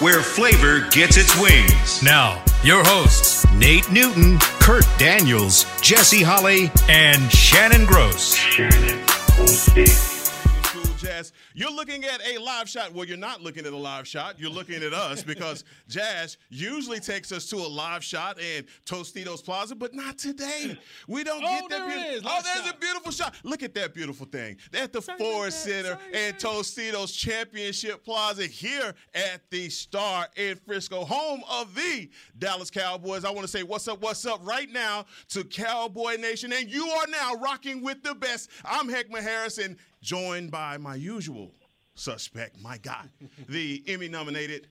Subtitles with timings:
[0.00, 2.02] where flavor gets its wings.
[2.02, 8.36] Now, your hosts, Nate Newton, Kurt Daniels, Jesse Holly, and Shannon Gross.
[10.64, 11.32] Cool Jazz.
[11.56, 12.92] You're looking at a live shot.
[12.92, 14.40] Well, you're not looking at a live shot.
[14.40, 19.42] You're looking at us because Jazz usually takes us to a live shot in Tostitos
[19.44, 20.76] Plaza, but not today.
[21.06, 22.12] We don't Oh, get that there beautiful.
[22.16, 22.22] is.
[22.26, 22.74] Oh, there's shot.
[22.74, 23.34] a beautiful shot.
[23.44, 24.56] Look at that beautiful thing.
[24.72, 31.42] At the Ford Center and Tostitos Championship Plaza here at the Star in Frisco, home
[31.48, 33.24] of the Dallas Cowboys.
[33.24, 36.52] I want to say what's up, what's up right now to Cowboy Nation.
[36.52, 38.50] And you are now rocking with the best.
[38.64, 41.43] I'm Heckman Harrison, joined by my usual
[41.94, 43.06] suspect, my guy,
[43.48, 44.68] the Emmy nominated.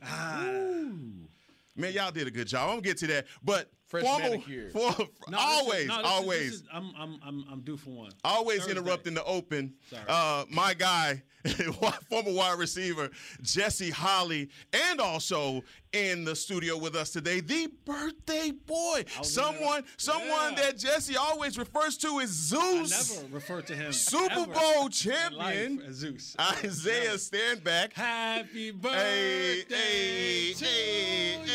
[1.76, 2.64] Man, y'all did a good job.
[2.70, 4.70] I'm gonna get to that, but Fresh formal, manicure.
[4.70, 7.78] for, No, this is- always, no, this is- always, is- I'm, I'm, I'm, I'm due
[7.78, 8.12] for one.
[8.24, 8.72] always Thursday.
[8.80, 9.74] interrupting the open.
[9.90, 10.04] Sorry.
[10.08, 11.24] Uh, my guy,
[12.10, 13.10] former wide receiver
[13.42, 19.80] Jesse Holly, and also in the studio with us today, the birthday boy, oh, someone,
[19.80, 19.92] in there.
[19.98, 20.62] someone Yeah.
[20.62, 24.90] that Jesse always refers to as I Zeus, never refer to him Super ever Bowl
[24.90, 26.36] champion life as Zeus.
[26.40, 27.94] Isaiah Stanback.
[27.94, 31.50] Happy birthday hey, to hey, you.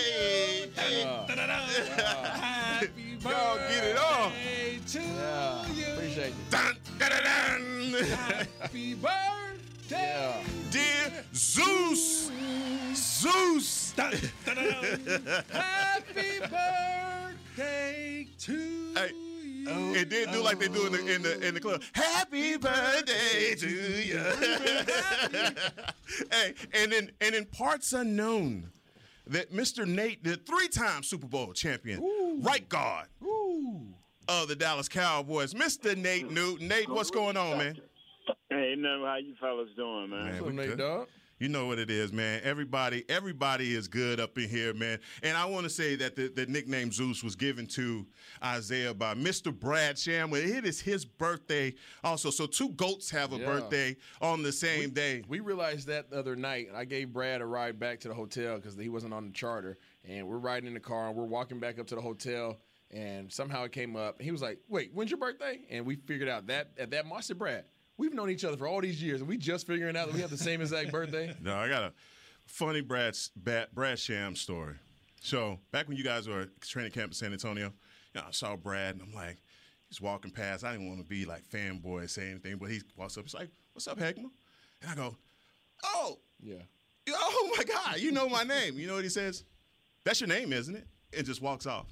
[0.76, 0.76] hey.
[0.76, 1.04] Happy
[3.16, 4.32] birthday Y'all get it on.
[4.86, 5.92] to Yeah, you.
[5.94, 6.34] appreciate you.
[6.50, 8.04] Dun, dun, dun, dun.
[8.04, 9.34] Happy birthday.
[9.88, 10.36] Yeah.
[10.70, 12.30] Dear Zeus,
[12.94, 13.92] Zeus.
[15.52, 19.94] Happy birthday to Hey, you.
[19.94, 21.82] It did do like they do in the in the in the club.
[21.92, 24.18] Happy birthday to you.
[26.32, 28.70] hey, and in and in parts unknown,
[29.26, 29.86] that Mr.
[29.86, 32.02] Nate, the three-time Super Bowl champion,
[32.42, 33.06] right guard
[34.28, 35.96] of the Dallas Cowboys, Mr.
[35.96, 36.68] Nate Newton.
[36.68, 37.78] Nate, what's going on, man?
[38.50, 39.02] Hey, nothing.
[39.04, 40.24] How you fellas doing, man?
[40.24, 40.78] Man, What's we up, Nate good.
[40.78, 41.08] Dog?
[41.40, 42.40] You know what it is, man.
[42.42, 44.98] Everybody, everybody is good up in here, man.
[45.22, 48.04] And I want to say that the, the nickname Zeus was given to
[48.42, 49.56] Isaiah by Mr.
[49.56, 50.44] Brad Shamwood.
[50.44, 52.30] It is his birthday also.
[52.30, 53.46] So two goats have a Yeah.
[53.46, 55.22] birthday on the same day.
[55.28, 56.70] We realized that the other night.
[56.74, 59.78] I gave Brad a ride back to the hotel because he wasn't on the charter,
[60.08, 62.58] and we're riding in the car and we're walking back up to the hotel,
[62.90, 64.20] and somehow it came up.
[64.20, 67.04] He was like, "Wait, when's your birthday?" And we figured out that at that.
[67.14, 67.64] I said, "Brad,
[67.98, 70.20] we've known each other for all these years, and we just figuring out that we
[70.22, 71.92] have the same exact birthday." No, I got a
[72.46, 74.76] funny Brad Brad, Brad Sham story.
[75.20, 77.66] So back when you guys were at training camp in San Antonio,
[78.14, 79.36] you know, I saw Brad and I'm like,
[79.88, 80.64] he's walking past.
[80.64, 83.24] I didn't want to be like fanboy and say anything, but he walks up.
[83.24, 84.30] He's like, "What's up, Heckman?"
[84.80, 85.16] And I go,
[85.84, 86.62] "Oh, Yeah.
[87.10, 89.44] oh my God, you know my name." You know what he says?
[90.04, 90.86] That's your name, isn't it?
[91.16, 91.86] And just walks off.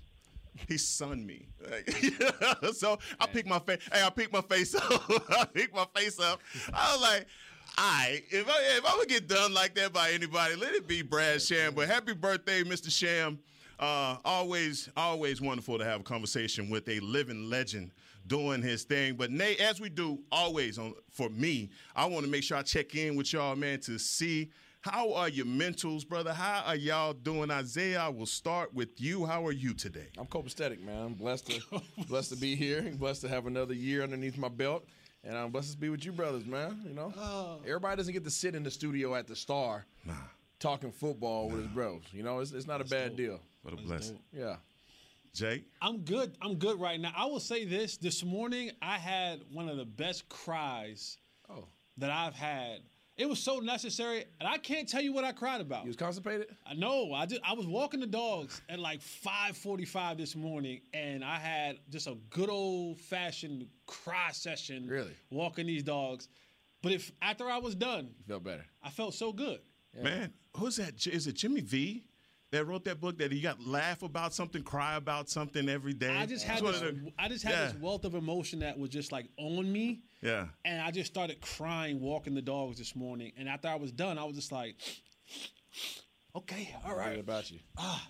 [0.69, 1.47] He sunned me.
[1.71, 1.91] Like,
[2.75, 3.81] so I picked my face.
[3.93, 5.03] Hey, I picked my face up.
[5.31, 6.41] I picked my face up.
[6.72, 7.27] I was like,
[7.78, 11.03] I if I if I would get done like that by anybody, let it be
[11.03, 11.75] Brad Sham.
[11.75, 12.91] But happy birthday, Mr.
[12.91, 13.39] Sham.
[13.78, 17.91] Uh, always, always wonderful to have a conversation with a living legend
[18.27, 19.15] doing his thing.
[19.15, 22.62] But Nate, as we do always on for me, I want to make sure I
[22.62, 24.50] check in with y'all, man, to see
[24.86, 26.32] how are your mentals, brother.
[26.32, 27.50] How are y'all doing?
[27.50, 29.26] Isaiah, I will start with you.
[29.26, 30.06] How are you today?
[30.16, 31.06] I'm copacetic, man.
[31.06, 32.82] I'm blessed to blessed to be here.
[32.96, 34.86] blessed to have another year underneath my belt,
[35.25, 36.80] and I'm blessed to be with you, brothers, man.
[36.86, 39.84] You know, everybody doesn't get to sit in the studio at the Star,
[40.60, 42.02] talking football with his bros.
[42.12, 43.41] You know, it's, it's not a bad deal.
[43.62, 44.56] What a blessing, Yeah.
[45.34, 45.64] Jake.
[45.82, 46.34] I'm good.
[46.41, 47.12] I'm good right now.
[47.14, 51.19] I will say this: this morning I had one of the best cries
[51.50, 51.66] Oh,
[51.98, 52.80] that I've had.
[53.19, 55.84] It was so necessary, and I can't tell you what I cried about.
[55.84, 56.49] you was constipated?
[56.66, 57.15] I know.
[57.15, 61.79] I just I was walking the dogs at like 5:45 this morning, and I had
[61.88, 64.87] just a good old fashioned cry session.
[64.87, 65.14] Really?
[65.31, 66.29] walking these dogs,
[66.82, 68.67] but if after I was done, You felt better.
[68.82, 69.61] I felt so good.
[70.02, 71.06] Man, who's that?
[71.06, 72.05] Is it Jimmy V
[72.50, 76.14] that wrote that book that you got laugh about something, cry about something every day?
[76.14, 76.82] I just had this,
[77.19, 77.64] I just had yeah.
[77.69, 80.02] this wealth of emotion that was just like on me.
[80.22, 80.46] Yeah.
[80.64, 83.32] And I just started crying walking the dogs this morning.
[83.36, 84.76] And after I was done, I was just like,
[86.34, 87.10] okay, all right.
[87.10, 87.58] What about you?
[87.78, 88.08] Ah,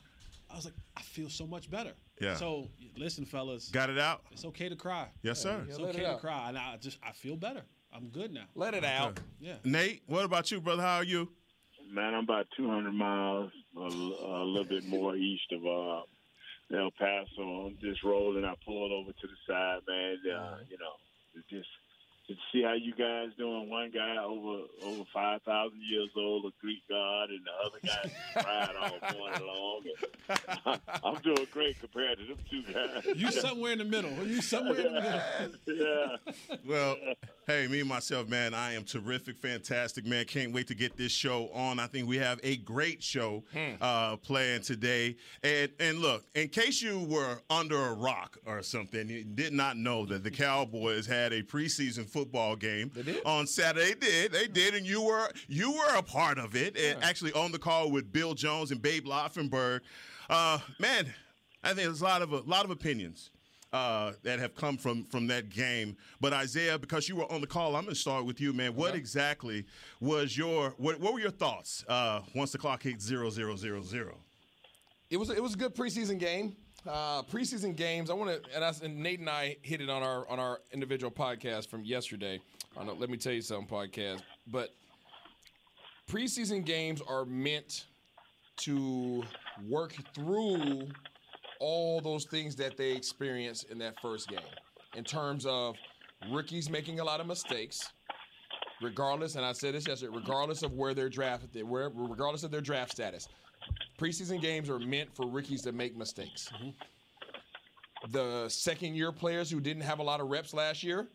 [0.51, 1.93] I was like, I feel so much better.
[2.21, 2.35] Yeah.
[2.37, 4.23] So listen, fellas, Got it out?
[4.31, 5.09] it's okay to cry.
[5.23, 5.65] Yes, sir.
[5.69, 6.49] It's Yeah, let okay it to cry.
[6.49, 7.63] And I just, I feel better.
[7.95, 8.45] I'm good now.
[8.55, 9.21] Let it out.
[9.41, 9.55] Yeah.
[9.65, 10.83] Nate, what about you, brother?
[10.83, 11.29] How are you?
[11.91, 17.67] Man, I'm about 200 miles, a, a little bit more east of uh, El Paso.
[17.67, 18.45] I'm just rolling.
[18.45, 20.17] I pulled over to the side, man.
[20.27, 20.93] Uh, you know,
[21.37, 21.69] it's just
[22.29, 23.71] to see how you guys doing.
[23.71, 28.43] One guy over over five thousand years old, a Greek god, and the other guy
[28.43, 29.83] cried all morning long.
[30.67, 33.17] And I'm doing great compared to them two guys.
[33.17, 34.11] You somewhere in the middle.
[34.27, 35.53] You somewhere in the middle.
[36.47, 36.57] yeah.
[36.67, 36.97] Well,
[37.47, 40.25] hey, me and myself, man, I am terrific, fantastic, man.
[40.25, 41.79] Can't wait to get this show on.
[41.79, 43.45] I think we have a great show
[43.81, 45.17] uh, playing today.
[45.45, 49.77] And and look, in case you were under a rock or something, you did not
[49.77, 52.91] know that the Cowboys had a preseason football game
[53.27, 53.93] on Saturday.
[53.93, 56.77] They did, they did, and you were you were a part of it.
[56.79, 59.81] And actually on the call with Bill Jones and Babe Laufenberg.
[60.31, 61.13] Uh, man,
[61.63, 63.31] I think there's a lot of a lot of opinions
[63.73, 65.97] uh, that have come from from that game.
[66.21, 68.75] But Isaiah, because you were on the call, I'm going to start with you, man.
[68.75, 69.67] What exactly
[70.01, 73.83] was your what, what were your thoughts uh, once the clock hit zero zero zero
[73.83, 74.17] zero?
[75.11, 76.57] It was it was a good preseason game.
[76.87, 78.11] Uh, preseason games.
[78.11, 80.61] I want to and, I, and Nate and I hit it on our on our
[80.73, 82.41] individual podcast from yesterday.
[82.77, 84.23] On a, let me tell you something podcast.
[84.47, 84.71] But
[86.09, 87.87] preseason games are meant
[88.59, 89.25] to
[89.69, 90.89] work through
[91.59, 94.39] all those things that they experience in that first game
[94.95, 95.75] in terms of
[96.31, 97.93] rookies making a lot of mistakes
[98.83, 102.61] regardless and i said this yesterday regardless of where they're drafted where regardless of their
[102.61, 103.29] draft status
[103.99, 106.51] preseason games are meant for rookies to make mistakes
[108.11, 111.09] the second year players who didn't have a lot of reps last year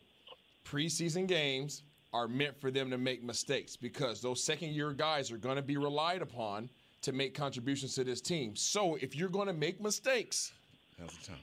[0.65, 1.83] preseason games
[2.13, 5.61] are meant for them to make mistakes because those second year guys are going to
[5.61, 6.69] be relied upon
[7.01, 8.55] to make contributions to this team.
[8.55, 10.51] So if you're going to make mistakes,
[10.99, 11.39] Now's the time.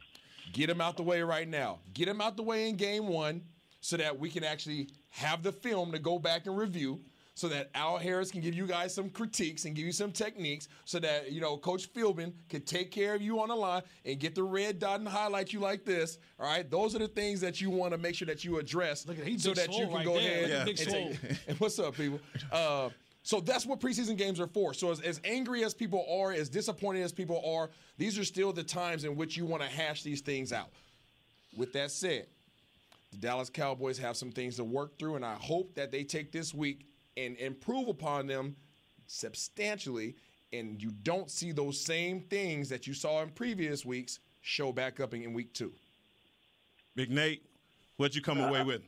[0.52, 1.78] get them out the way right now.
[1.94, 3.40] Get them out the way in game one
[3.80, 7.00] so that we can actually have the film to go back and review.
[7.38, 10.66] So that Al Harris can give you guys some critiques and give you some techniques,
[10.84, 14.18] so that you know Coach Philbin can take care of you on the line and
[14.18, 16.18] get the red dot and highlight you like this.
[16.40, 19.02] All right, those are the things that you want to make sure that you address,
[19.02, 20.44] so that you can right go there.
[20.46, 21.38] ahead at and take.
[21.46, 22.18] And what's up, people?
[22.50, 22.88] Uh,
[23.22, 24.74] so that's what preseason games are for.
[24.74, 28.52] So as, as angry as people are, as disappointed as people are, these are still
[28.52, 30.70] the times in which you want to hash these things out.
[31.56, 32.26] With that said,
[33.12, 36.32] the Dallas Cowboys have some things to work through, and I hope that they take
[36.32, 36.86] this week
[37.18, 38.56] and improve upon them
[39.06, 40.14] substantially,
[40.52, 45.00] and you don't see those same things that you saw in previous weeks show back
[45.00, 45.72] up in, in week two.
[46.94, 47.42] Big Nate,
[47.96, 48.82] what'd you come uh, away with?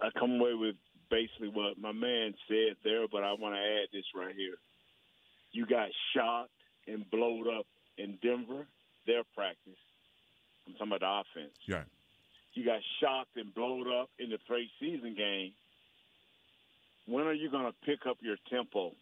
[0.00, 0.76] I come away with
[1.10, 4.56] basically what my man said there, but I want to add this right here.
[5.52, 6.50] You got shocked
[6.88, 7.66] and blowed up
[7.98, 8.66] in Denver,
[9.06, 9.78] their practice.
[10.66, 11.56] I'm talking about the offense.
[11.68, 11.86] Right.
[12.54, 15.52] You got shocked and blowed up in the preseason game.
[17.06, 18.92] When are you going to pick up your tempo?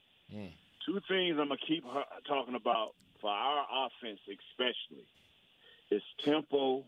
[0.86, 1.84] Two things I'm going to keep
[2.26, 5.04] talking about for our offense, especially,
[5.90, 6.84] is tempo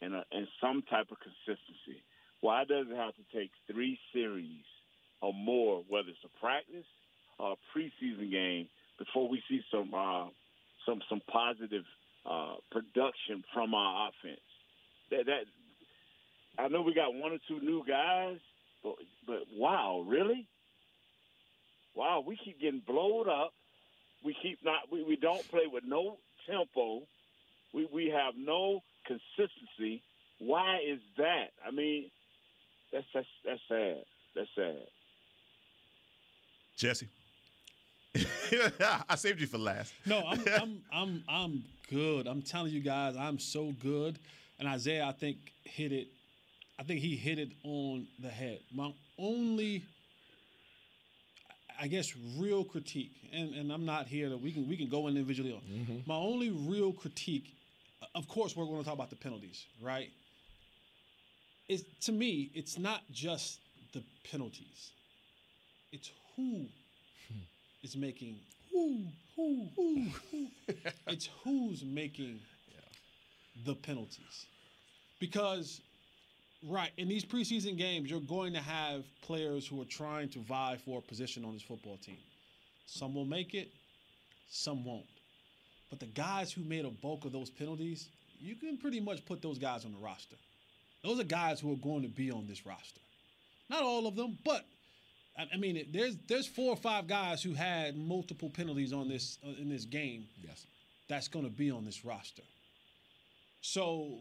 [0.00, 2.02] and, a, and some type of consistency.
[2.40, 4.64] Why does it have to take three series
[5.20, 6.86] or more, whether it's a practice
[7.38, 10.26] or a preseason game, before we see some uh,
[10.86, 11.84] some some positive
[12.24, 14.40] uh, production from our offense?
[15.10, 15.44] That, that
[16.62, 18.38] I know we got one or two new guys,
[18.86, 18.94] but
[19.26, 20.46] but wow, really?
[21.94, 23.52] Wow, we keep getting blown up.
[24.24, 24.90] We keep not.
[24.90, 26.18] We, we don't play with no
[26.48, 27.02] tempo.
[27.74, 30.02] We we have no consistency.
[30.38, 31.48] Why is that?
[31.66, 32.10] I mean,
[32.92, 34.02] that's that's that's sad.
[34.34, 34.76] That's sad.
[36.76, 37.08] Jesse.
[39.08, 39.92] I saved you for last.
[40.04, 42.26] No, I'm, I'm I'm I'm good.
[42.26, 44.18] I'm telling you guys, I'm so good.
[44.58, 46.08] And Isaiah, I think hit it.
[46.78, 48.60] I think he hit it on the head.
[48.72, 49.84] My only,
[51.80, 55.08] I guess, real critique, and, and I'm not here to we can we can go
[55.08, 55.60] individually on.
[55.60, 55.96] Mm-hmm.
[56.06, 57.54] My only real critique,
[58.14, 60.10] of course, we're going to talk about the penalties, right?
[61.68, 63.58] Is to me, it's not just
[63.92, 64.90] the penalties.
[65.92, 66.66] It's who
[67.28, 67.40] hmm.
[67.82, 68.36] is making
[68.70, 70.06] who who who.
[70.30, 70.46] who.
[71.06, 72.40] it's who's making
[73.64, 74.46] the penalties,
[75.18, 75.80] because
[76.62, 80.78] right in these preseason games, you're going to have players who are trying to vie
[80.84, 82.18] for a position on this football team.
[82.86, 83.72] Some will make it,
[84.48, 85.06] some won't.
[85.90, 88.08] But the guys who made a bulk of those penalties,
[88.40, 90.36] you can pretty much put those guys on the roster.
[91.02, 93.00] Those are guys who are going to be on this roster.
[93.68, 94.64] Not all of them, but
[95.38, 99.60] I, mean, there's there's four or five guys who had multiple penalties on this uh,
[99.60, 100.26] in this game.
[100.42, 100.66] Yes.
[101.08, 102.42] That's going to be on this roster.
[103.60, 104.18] So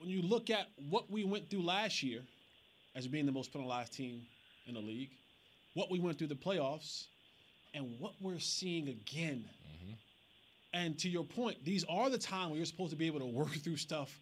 [0.00, 2.22] when you look at what we went through last year
[2.96, 4.22] as being the most penalized team
[4.66, 5.10] in the league,
[5.74, 7.04] what we went through the playoffs,
[7.74, 9.44] and what we're seeing again.
[9.46, 9.92] Mm-hmm.
[10.72, 13.26] And to your point, these are the time where you're supposed to be able to
[13.26, 14.18] work through stuff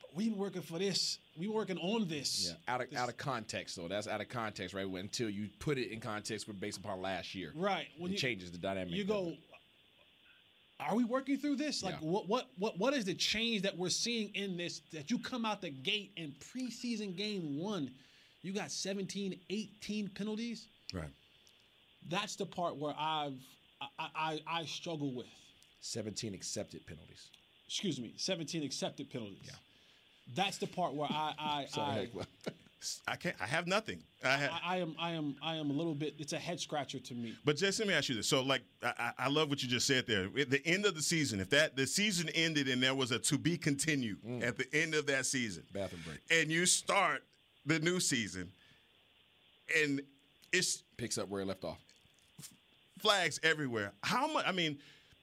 [0.00, 1.18] But we've been working for this.
[1.38, 2.48] We working on this.
[2.48, 3.86] Yeah, out of out of context though.
[3.88, 4.86] That's out of context, right?
[4.86, 7.86] Until you put it in context with based upon last year, Right.
[7.98, 8.92] When it you, changes the dynamic.
[8.94, 9.38] you go, it.
[10.80, 11.82] Are we working through this?
[11.82, 12.08] Like, Yeah.
[12.08, 14.80] what, what, what, what is the change that we're seeing in this?
[14.92, 17.90] That you come out the gate in preseason game one,
[18.42, 20.68] you got 17, 18 penalties.
[20.94, 21.10] Right.
[22.08, 23.34] That's the part where I've
[23.98, 25.26] I, I, I struggle with.
[25.80, 27.28] 17 accepted penalties.
[27.66, 29.38] Excuse me, 17 accepted penalties.
[29.44, 29.52] Yeah.
[30.34, 32.10] That's the part where I I, Sorry,
[32.46, 32.50] I,
[33.08, 33.34] I can't.
[33.40, 34.02] I have nothing.
[34.24, 34.50] I have.
[34.52, 36.14] I, I am I am I am a little bit.
[36.18, 37.34] It's a head scratcher to me.
[37.44, 38.28] But just let me ask you this.
[38.28, 40.28] So, like, I, I I love what you just said there.
[40.38, 43.18] At the end of the season, if that the season ended and there was a
[43.18, 44.46] to be continued mm.
[44.46, 46.18] at the end of that season, Bathroom break.
[46.30, 47.24] and you start
[47.66, 48.50] the new season,
[49.82, 50.00] and
[50.52, 51.78] it's Picks up where it left off.
[53.00, 53.92] flags everywhere.
[54.02, 54.44] How much?
[54.46, 54.78] I mean,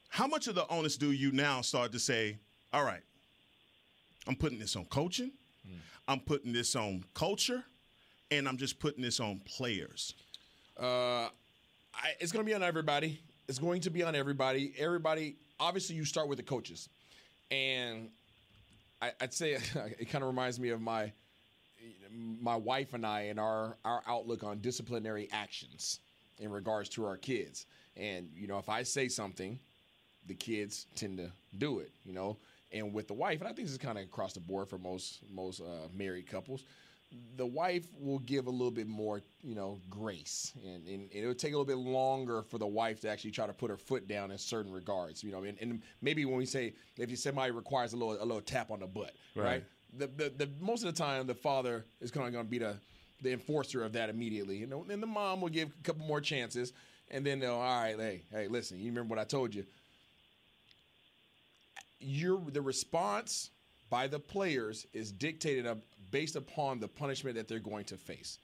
[0.10, 2.38] how much of the onus do you now start to say,
[2.74, 3.04] "All right,
[4.28, 5.32] I'm putting this on coaching,
[6.08, 7.64] I'm putting this on culture,
[8.32, 10.14] and I'm just putting this on players."
[10.80, 11.30] Uh,
[11.94, 13.20] I, it's going to be on everybody.
[13.48, 14.74] It's going to be on everybody.
[14.78, 15.36] Everybody.
[15.60, 16.90] Obviously, you start with the coaches,
[17.52, 18.10] and
[19.02, 19.54] I, I'd say
[20.00, 21.12] it kind of reminds me of my
[22.42, 26.00] my wife and I and our our outlook on disciplinary actions
[26.40, 27.66] in regards to our kids.
[27.98, 29.60] And you know, if I say something,
[30.28, 31.92] the kids tend to do it.
[32.06, 32.38] You know,
[32.72, 34.78] and with the wife, and I think this is kind of across the board for
[34.78, 36.64] most most uh, married couples.
[37.38, 41.54] The wife will give a little bit more, you know, grace, and, and it'll take
[41.54, 44.32] a little bit longer for the wife to actually try to put her foot down
[44.32, 45.24] in certain regards.
[45.24, 48.26] You know, and, and maybe when we say if you somebody requires a little a
[48.26, 49.46] little tap on the butt, right?
[49.46, 49.64] Right.
[49.98, 52.58] The, the, the most of the time the father is kind of going to be
[52.58, 52.76] the
[53.22, 56.20] the enforcer of that immediately, you know, and the mom will give a couple more
[56.20, 56.74] chances,
[57.10, 59.66] and then they'll all right, hey, hey, listen, you remember what I told you?
[62.06, 63.50] Your the response
[63.90, 65.80] by the players is dictated up
[66.12, 68.38] based upon the punishment that they're going to face.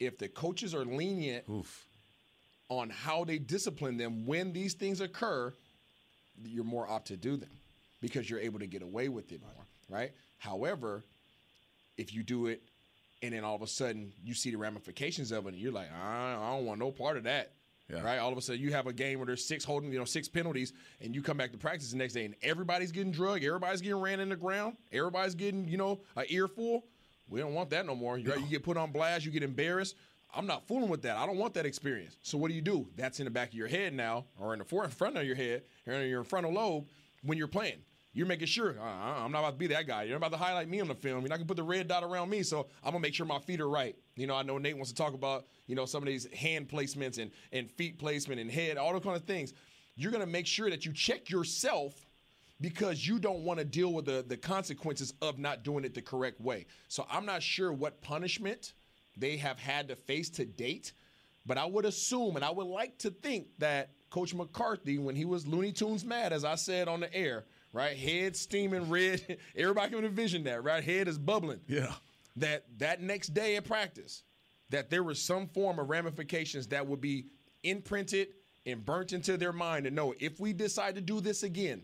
[0.00, 1.44] If the coaches are lenient
[2.68, 5.52] on how they discipline them when these things occur,
[6.42, 7.50] you're more apt to do them
[8.00, 9.66] because you're able to get away with it more,
[9.98, 10.12] right?
[10.38, 11.04] However,
[11.96, 12.62] if you do it
[13.22, 15.88] and then all of a sudden you see the ramifications of it and you're like,
[15.92, 17.52] I, I don't want no part of that.
[17.90, 18.00] Yeah.
[18.00, 18.18] Right.
[18.18, 20.26] All of a sudden, you have a game where there's six holding, you know, six
[20.26, 20.72] penalties,
[21.02, 24.00] and you come back to practice the next day, and everybody's getting drugged, everybody's getting
[24.00, 26.84] ran in the ground, everybody's getting, you know, an earful.
[27.28, 28.16] We don't want that no more.
[28.18, 29.96] You, you get put on blast, you get embarrassed.
[30.34, 31.16] I'm not fooling with that.
[31.16, 32.16] I don't want that experience.
[32.22, 32.88] So what do you do?
[32.96, 35.62] That's in the back of your head now, or in the front of your head,
[35.86, 36.86] or in your frontal lobe
[37.22, 37.78] when you're playing.
[38.14, 40.04] You're making sure uh, I'm not about to be that guy.
[40.04, 41.20] You're not about to highlight me on the film.
[41.20, 42.44] You're not gonna put the red dot around me.
[42.44, 43.96] So I'm gonna make sure my feet are right.
[44.14, 46.68] You know, I know Nate wants to talk about you know some of these hand
[46.68, 49.52] placements and and feet placement and head, all those kind of things.
[49.96, 52.06] You're gonna make sure that you check yourself
[52.60, 56.02] because you don't want to deal with the the consequences of not doing it the
[56.02, 56.66] correct way.
[56.86, 58.74] So I'm not sure what punishment
[59.16, 60.92] they have had to face to date,
[61.46, 65.24] but I would assume and I would like to think that Coach McCarthy, when he
[65.24, 67.44] was Looney Tunes mad, as I said on the air,
[67.74, 71.60] right, head steaming red, everybody can envision that, right, head is bubbling.
[71.68, 71.92] Yeah.
[72.36, 74.22] That that next day in practice,
[74.70, 77.26] that there was some form of ramifications that would be
[77.62, 78.28] imprinted
[78.66, 81.82] and burnt into their mind to know if we decide to do this again,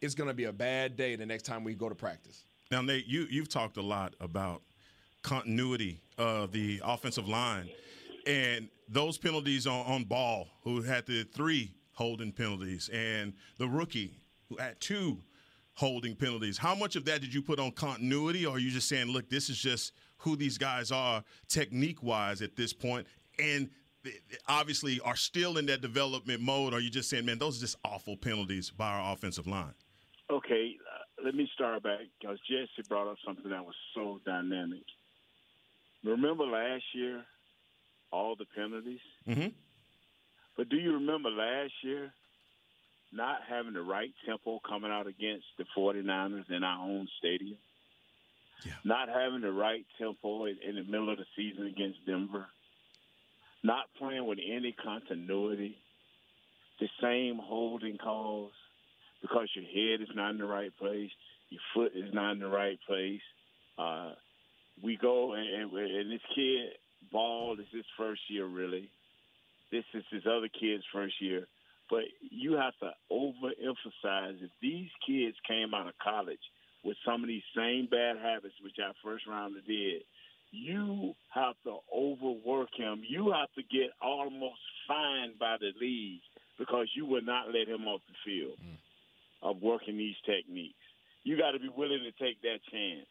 [0.00, 2.44] it's going to be a bad day the next time we go to practice.
[2.70, 4.62] Now, Nate, you you've talked a lot about
[5.22, 7.68] continuity of the offensive line,
[8.26, 14.12] and those penalties on, on ball, who had the three holding penalties, and the rookie
[14.48, 15.18] who had two
[15.74, 16.58] holding penalties.
[16.58, 19.28] How much of that did you put on continuity, or are you just saying, look,
[19.30, 23.06] this is just who these guys are technique wise at this point,
[23.38, 23.70] and
[24.48, 26.72] obviously are still in that development mode?
[26.72, 29.74] Or are you just saying, man, those are just awful penalties by our offensive line?
[30.30, 34.82] Okay, uh, let me start back because Jesse brought up something that was so dynamic.
[36.04, 37.24] Remember last year,
[38.10, 39.00] all the penalties?
[39.28, 39.52] Mhm.
[40.56, 42.12] But do you remember last year
[43.12, 47.58] not having the right tempo coming out against the 49ers in our own stadium?
[48.64, 48.72] Yeah.
[48.84, 52.46] Not having the right tempo in, in the middle of the season against Denver?
[53.62, 55.76] Not playing with any continuity?
[56.80, 58.52] The same holding calls?
[59.20, 61.10] because your head is not in the right place,
[61.50, 63.20] your foot is not in the right place.
[63.78, 64.12] Uh,
[64.82, 66.70] we go and, and, and this kid
[67.10, 68.90] ball is his first year really.
[69.70, 71.46] This is his other kid's first year,
[71.90, 72.04] but
[72.48, 76.40] you have to overemphasize if these kids came out of college
[76.84, 80.02] with some of these same bad habits, which our first rounder did.
[80.50, 83.02] You have to overwork him.
[83.06, 86.22] You have to get almost fined by the league
[86.58, 88.76] because you will not let him off the field mm.
[89.42, 90.74] of working these techniques.
[91.24, 93.06] You got to be willing to take that chance.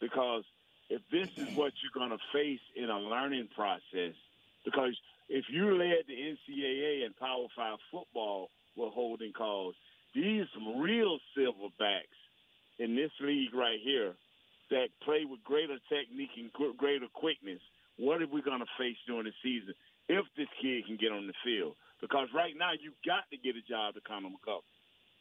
[0.00, 0.44] because
[0.90, 4.14] if this is what you're going to face in a learning process,
[4.64, 9.74] because if you led the NCAA and Power Five football were holding calls,
[10.14, 12.18] these real silverbacks
[12.78, 14.14] in this league right here
[14.70, 17.60] that play with greater technique and greater quickness.
[17.96, 19.74] What are we going to face during the season
[20.08, 21.76] if this kid can get on the field?
[22.00, 24.34] Because right now you've got to get a job to Connor.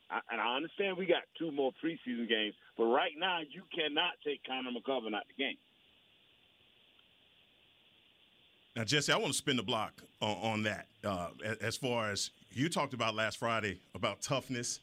[0.10, 4.17] I, and I understand we got two more preseason games, but right now you cannot
[4.25, 5.57] take Connor McGovern out the game.
[8.75, 10.88] Now, Jesse, I want to spin the block on, on that.
[11.03, 11.27] Uh,
[11.62, 14.80] as far as you talked about last Friday about toughness,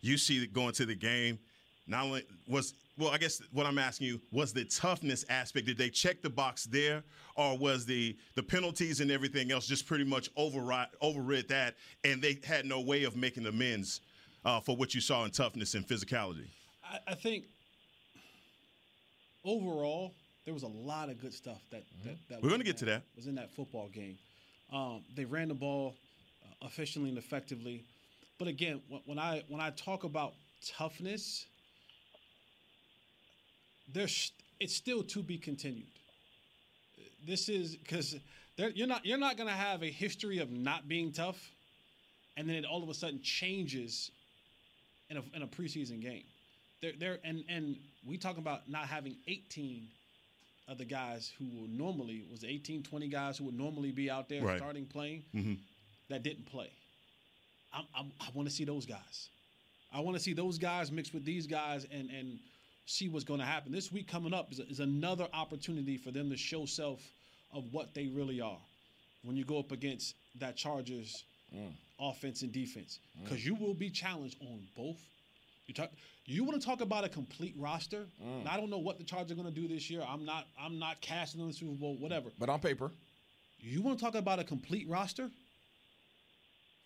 [0.00, 1.38] you see going to the game.
[1.86, 5.66] Not only was well, I guess what I'm asking you was the toughness aspect.
[5.66, 7.02] Did they check the box there,
[7.36, 11.74] or was the the penalties and everything else just pretty much override overrid that,
[12.04, 14.00] and they had no way of making amends
[14.44, 16.46] uh, for what you saw in toughness and physicality?
[16.82, 17.44] I, I think
[19.44, 22.08] overall there was a lot of good stuff that mm-hmm.
[22.08, 24.18] that, that we're going to get to that was in that football game.
[24.72, 25.94] Um, they ran the ball
[26.44, 27.84] uh, efficiently and effectively,
[28.38, 30.34] but again, when, when I when I talk about
[30.76, 31.46] toughness,
[33.92, 35.86] there's it's still to be continued.
[37.26, 38.16] This is because
[38.56, 41.50] you're not you're not going to have a history of not being tough,
[42.36, 44.10] and then it all of a sudden changes
[45.08, 46.24] in a in a preseason game.
[46.82, 49.88] There there and and we talk about not having 18
[50.68, 54.28] of the guys who will normally was 18, 20 guys who would normally be out
[54.28, 54.58] there right.
[54.58, 55.54] starting playing mm-hmm.
[56.08, 56.70] that didn't play.
[57.72, 59.28] I'm, I'm, i want to see those guys.
[59.92, 62.38] I want to see those guys mixed with these guys and and
[62.86, 63.72] see what's going to happen.
[63.72, 67.00] This week coming up is, is another opportunity for them to show self
[67.52, 68.58] of what they really are
[69.22, 71.72] when you go up against that Chargers mm.
[71.98, 73.46] offense and defense because mm.
[73.46, 75.00] you will be challenged on both.
[75.66, 75.90] You talk.
[76.26, 78.06] You want to talk about a complete roster?
[78.22, 78.48] Mm.
[78.48, 80.02] I don't know what the Chargers are going to do this year.
[80.06, 80.46] I'm not.
[80.60, 81.96] I'm not casting on the Super Bowl.
[81.96, 82.30] Whatever.
[82.38, 82.90] But on paper,
[83.58, 85.30] you want to talk about a complete roster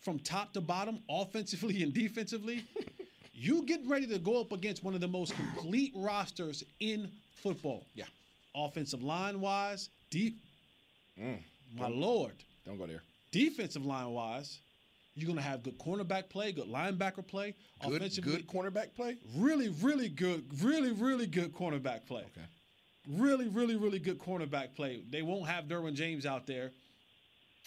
[0.01, 2.65] from top to bottom, offensively and defensively.
[3.33, 7.11] you get ready to go up against one of the most complete rosters in
[7.43, 7.85] football.
[7.95, 8.05] Yeah.
[8.55, 10.39] Offensive line wise, deep.
[11.21, 11.39] Mm.
[11.77, 12.33] My lord.
[12.65, 13.03] Don't go there.
[13.31, 14.59] Defensive line wise,
[15.19, 18.01] you're going to have good cornerback play, good linebacker play, good.
[18.23, 19.17] Good cornerback play?
[19.37, 20.45] Really, really good.
[20.63, 22.23] Really, really good cornerback play.
[22.23, 22.47] Okay.
[23.09, 25.03] Really, really, really good cornerback play.
[25.11, 26.71] They won't have Derwin James out there.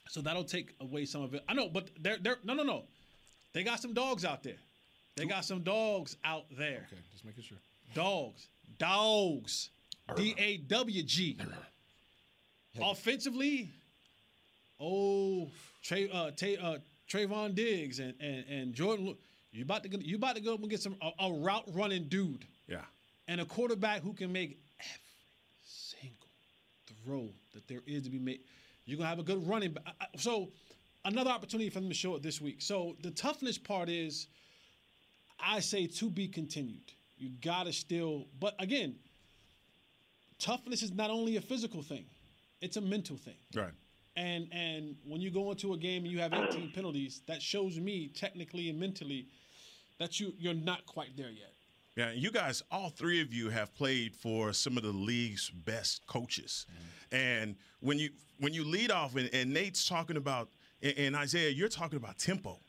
[0.10, 1.44] So that'll take away some of it.
[1.48, 2.84] I know, but they're, they're no, no, no.
[3.54, 4.60] They got some dogs out there.
[5.16, 6.88] They got some dogs out there.
[6.92, 7.58] Okay, just making sure.
[7.94, 8.48] Dogs.
[8.78, 9.70] Dogs.
[10.16, 11.38] D A W G.
[12.82, 13.70] Offensively,
[14.80, 15.50] oh,
[15.84, 16.78] Trey, uh, Tay, uh,
[17.12, 19.16] Trevon Diggs and, and, and Jordan,
[19.52, 21.66] you about to go, you about to go up and get some a, a route
[21.74, 22.46] running dude.
[22.68, 22.82] Yeah.
[23.28, 26.28] And a quarterback who can make every single
[27.04, 28.42] throw that there is to be made.
[28.86, 29.76] You're gonna have a good running.
[30.18, 30.50] So
[31.06, 32.62] another opportunity for them to show it this week.
[32.62, 34.28] So the toughness part is
[35.40, 36.92] I say to be continued.
[37.18, 38.96] You gotta still, but again,
[40.40, 42.06] toughness is not only a physical thing;
[42.62, 43.38] it's a mental thing.
[43.54, 43.74] Right.
[44.16, 47.80] And and when you go into a game and you have 18 penalties, that shows
[47.80, 49.28] me technically and mentally
[50.00, 51.54] that you you're not quite there yet.
[51.96, 56.08] Yeah, you guys, all three of you have played for some of the league's best
[56.08, 57.16] coaches, mm-hmm.
[57.16, 60.50] and when you when you lead off and, and Nate's talking about
[60.82, 62.60] and, and Isaiah, you're talking about tempo.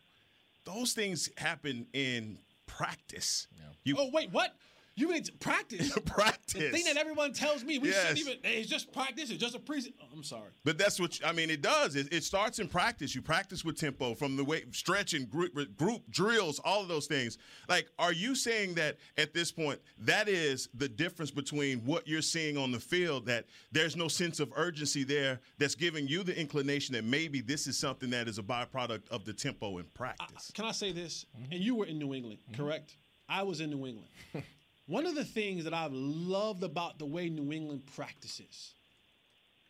[0.64, 3.48] Those things happen in practice.
[3.56, 3.64] Yeah.
[3.84, 4.54] You, oh wait, what?
[4.94, 5.96] You mean practice?
[6.06, 6.52] practice.
[6.52, 8.00] The thing that everyone tells me we yes.
[8.00, 8.38] shouldn't even.
[8.42, 9.30] Hey, it's just practice.
[9.30, 9.80] It's just a pre.
[10.00, 10.50] Oh, I'm sorry.
[10.64, 11.48] But that's what I mean.
[11.48, 11.96] It does.
[11.96, 13.14] It, it, starts in practice.
[13.14, 17.38] You practice with tempo from the way stretching, group, group drills, all of those things.
[17.68, 22.20] Like, are you saying that at this point that is the difference between what you're
[22.20, 23.24] seeing on the field?
[23.26, 25.40] That there's no sense of urgency there.
[25.58, 29.24] That's giving you the inclination that maybe this is something that is a byproduct of
[29.24, 30.52] the tempo in practice.
[30.54, 31.24] I, can I say this?
[31.34, 31.52] Mm-hmm.
[31.52, 32.62] And you were in New England, mm-hmm.
[32.62, 32.96] correct?
[33.28, 34.08] I was in New England.
[34.92, 38.74] One of the things that I've loved about the way New England practices,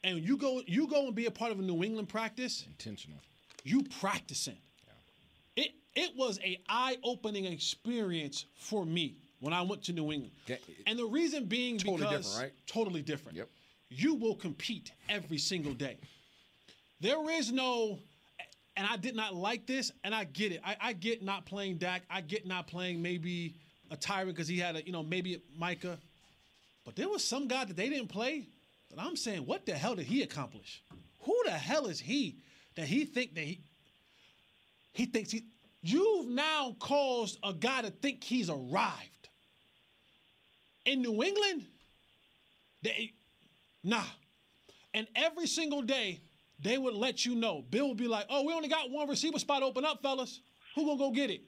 [0.02, 3.20] and you go you go and be a part of a New England practice, intentional.
[3.62, 4.58] You practicing.
[4.84, 5.62] Yeah.
[5.62, 10.32] It it was a eye opening experience for me when I went to New England,
[10.50, 10.58] okay.
[10.88, 12.66] and the reason being totally because different, right?
[12.66, 13.38] totally different.
[13.38, 13.48] Yep.
[13.90, 15.98] You will compete every single day.
[17.00, 18.00] There is no
[18.76, 20.62] and I did not like this, and I get it.
[20.64, 22.02] I, I, get not playing Dak.
[22.10, 23.54] I get not playing maybe
[23.92, 25.98] a tyrant because he had a, you know, maybe Micah.
[26.84, 28.48] But there was some guy that they didn't play.
[28.90, 30.82] And I'm saying, what the hell did he accomplish?
[31.20, 32.38] Who the hell is he
[32.74, 33.60] that he think that he
[34.92, 35.44] he thinks he
[35.82, 39.28] you've now caused a guy to think he's arrived.
[40.84, 41.64] In New England,
[42.82, 43.12] They,
[43.84, 44.02] nah.
[44.92, 46.20] And every single day,
[46.60, 47.62] they would let you know.
[47.70, 50.40] Bill would be like, "Oh, we only got one receiver spot open up, fellas.
[50.74, 51.42] Who gonna go get it?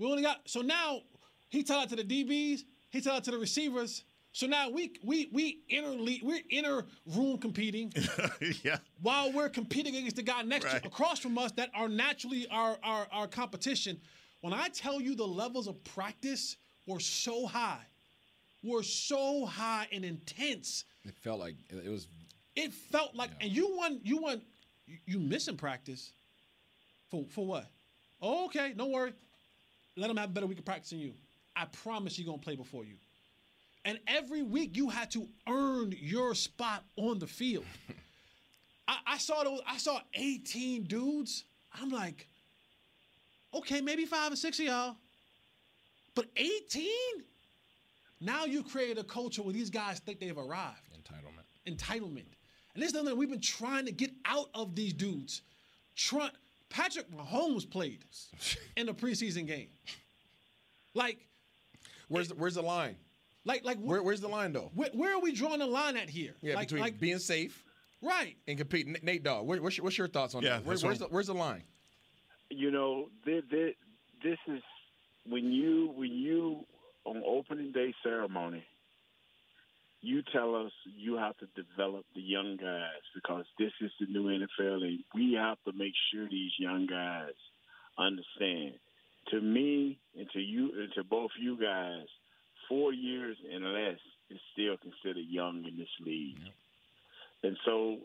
[0.00, 1.02] We only got." So now
[1.50, 2.64] he tell out to the DBs.
[2.90, 4.02] He tell out to the receivers.
[4.32, 7.92] So now we we we inner we're inner room competing
[8.62, 8.78] yeah.
[9.02, 10.82] while we're competing against the guy next Right.
[10.82, 14.00] to across from us that are naturally our, our our competition.
[14.40, 17.82] When I tell you the levels of practice were so high,
[18.62, 22.06] were so high and intense, It felt like it was.
[22.56, 24.40] it felt like and you won you won
[24.86, 26.12] you, you missing practice
[27.10, 27.66] for for what?
[28.22, 29.12] Oh, okay, don't worry.
[29.96, 31.12] Let them have a better week of practice than you.
[31.56, 32.94] I promise you're gonna play before you.
[33.84, 37.64] And every week you had to earn your spot on the field.
[38.88, 41.44] I, I saw those, I saw 18 dudes.
[41.80, 42.28] I'm like,
[43.54, 44.96] okay, maybe five or six of y'all.
[46.14, 46.88] But 18?
[48.20, 51.76] Now you created a culture where these guys think they've arrived Entitlement.
[51.76, 52.26] entitlement.
[52.74, 55.42] And this is something we've been trying to get out of these dudes.
[55.96, 56.30] Try,
[56.70, 58.04] Patrick Mahomes played
[58.76, 59.68] in the preseason game.
[60.94, 61.18] Like,
[62.08, 62.96] Where's the, where's the line?
[63.44, 64.70] like, like, Where, where's the line though?
[64.74, 66.34] where, where are we drawing the line at here?
[66.40, 67.62] Yeah, like, between like, being safe
[68.02, 68.36] right.
[68.48, 68.96] and competing.
[69.02, 70.64] Nate Dogg, where, what's, your, what's your thoughts on Yeah, that?
[70.64, 71.62] Where, that's where's the where's the line?
[72.50, 73.76] you know, th- th-
[74.24, 74.60] this is
[75.24, 76.64] when you when you
[77.04, 78.64] on opening day ceremony,
[80.02, 84.24] you tell us you have to develop the young guys because this is the new
[84.24, 87.34] NFL, and we have to make sure these young guys
[87.98, 88.74] understand.
[89.30, 92.06] To me and to you and to both you guys,
[92.68, 93.98] four years and less
[94.30, 96.38] is still considered young in this league.
[97.42, 97.98] And so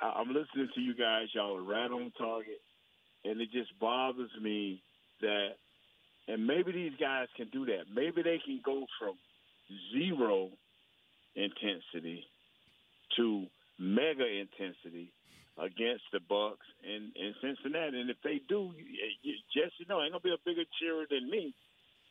[0.00, 1.28] I, I'm listening to you guys.
[1.34, 2.60] Y'all are right on target
[3.24, 4.82] and it just bothers me
[5.20, 5.50] that
[6.28, 9.14] and maybe these guys can do that maybe they can go from
[9.92, 10.50] zero
[11.34, 12.24] intensity
[13.16, 13.46] to
[13.78, 15.12] mega intensity
[15.58, 20.12] against the Bucs and, and cincinnati and if they do you, just you, no ain't
[20.12, 21.54] gonna be a bigger cheerer than me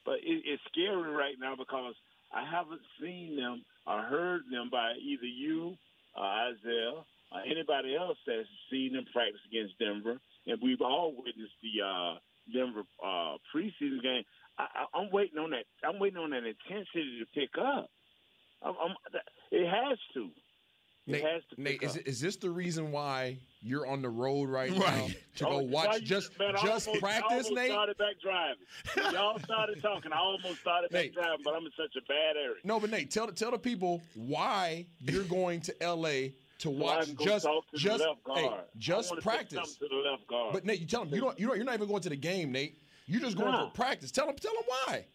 [0.06, 1.96] but it, it's scary right now because
[2.34, 5.74] i haven't seen them or heard them by either you
[6.16, 7.02] uh, isaiah
[7.34, 12.20] or anybody else that's seen them practice against denver and we've all witnessed the uh,
[12.54, 14.24] Denver uh, preseason game.
[14.58, 15.66] I, I, I'm waiting on that.
[15.84, 17.90] I'm waiting on that intensity to pick up.
[18.64, 18.96] I'm, I'm,
[19.52, 20.30] it has to.
[21.08, 24.50] It Nate, has to Nate is, is this the reason why you're on the road
[24.50, 27.32] right, now to go Oh, watch why you- just man, I just almost, I practice,
[27.48, 27.72] almost Nate?
[27.72, 29.14] started back driving.
[29.14, 30.14] Y'all started talking.
[30.14, 31.14] I almost started back Nate.
[31.16, 32.56] driving, but I'm in such a bad area.
[32.64, 37.06] No, but Nate, tell the tell the people why you're going to LA to watch
[37.08, 38.40] can go just talk to the just left guard.
[38.40, 39.76] hey, just wanna practice.
[39.78, 40.54] to the left guard.
[40.54, 42.16] But Nate, you tell them you don't you don't you're not even going to the
[42.16, 42.78] game, Nate.
[43.08, 43.70] You're just going Nah.
[43.70, 44.12] for practice.
[44.12, 45.06] Tell them tell them why.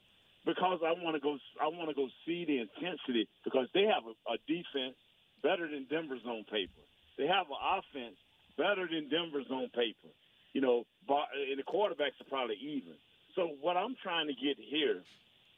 [0.46, 1.36] Because I want to go.
[1.60, 4.94] I want to go see the intensity because they have a, a defense
[5.42, 6.80] better than Denver's on paper.
[7.18, 8.16] They have an offense
[8.56, 10.14] better than Denver's on paper.
[10.54, 12.96] You know, and the quarterbacks are probably even.
[13.34, 15.04] So what I'm trying to get here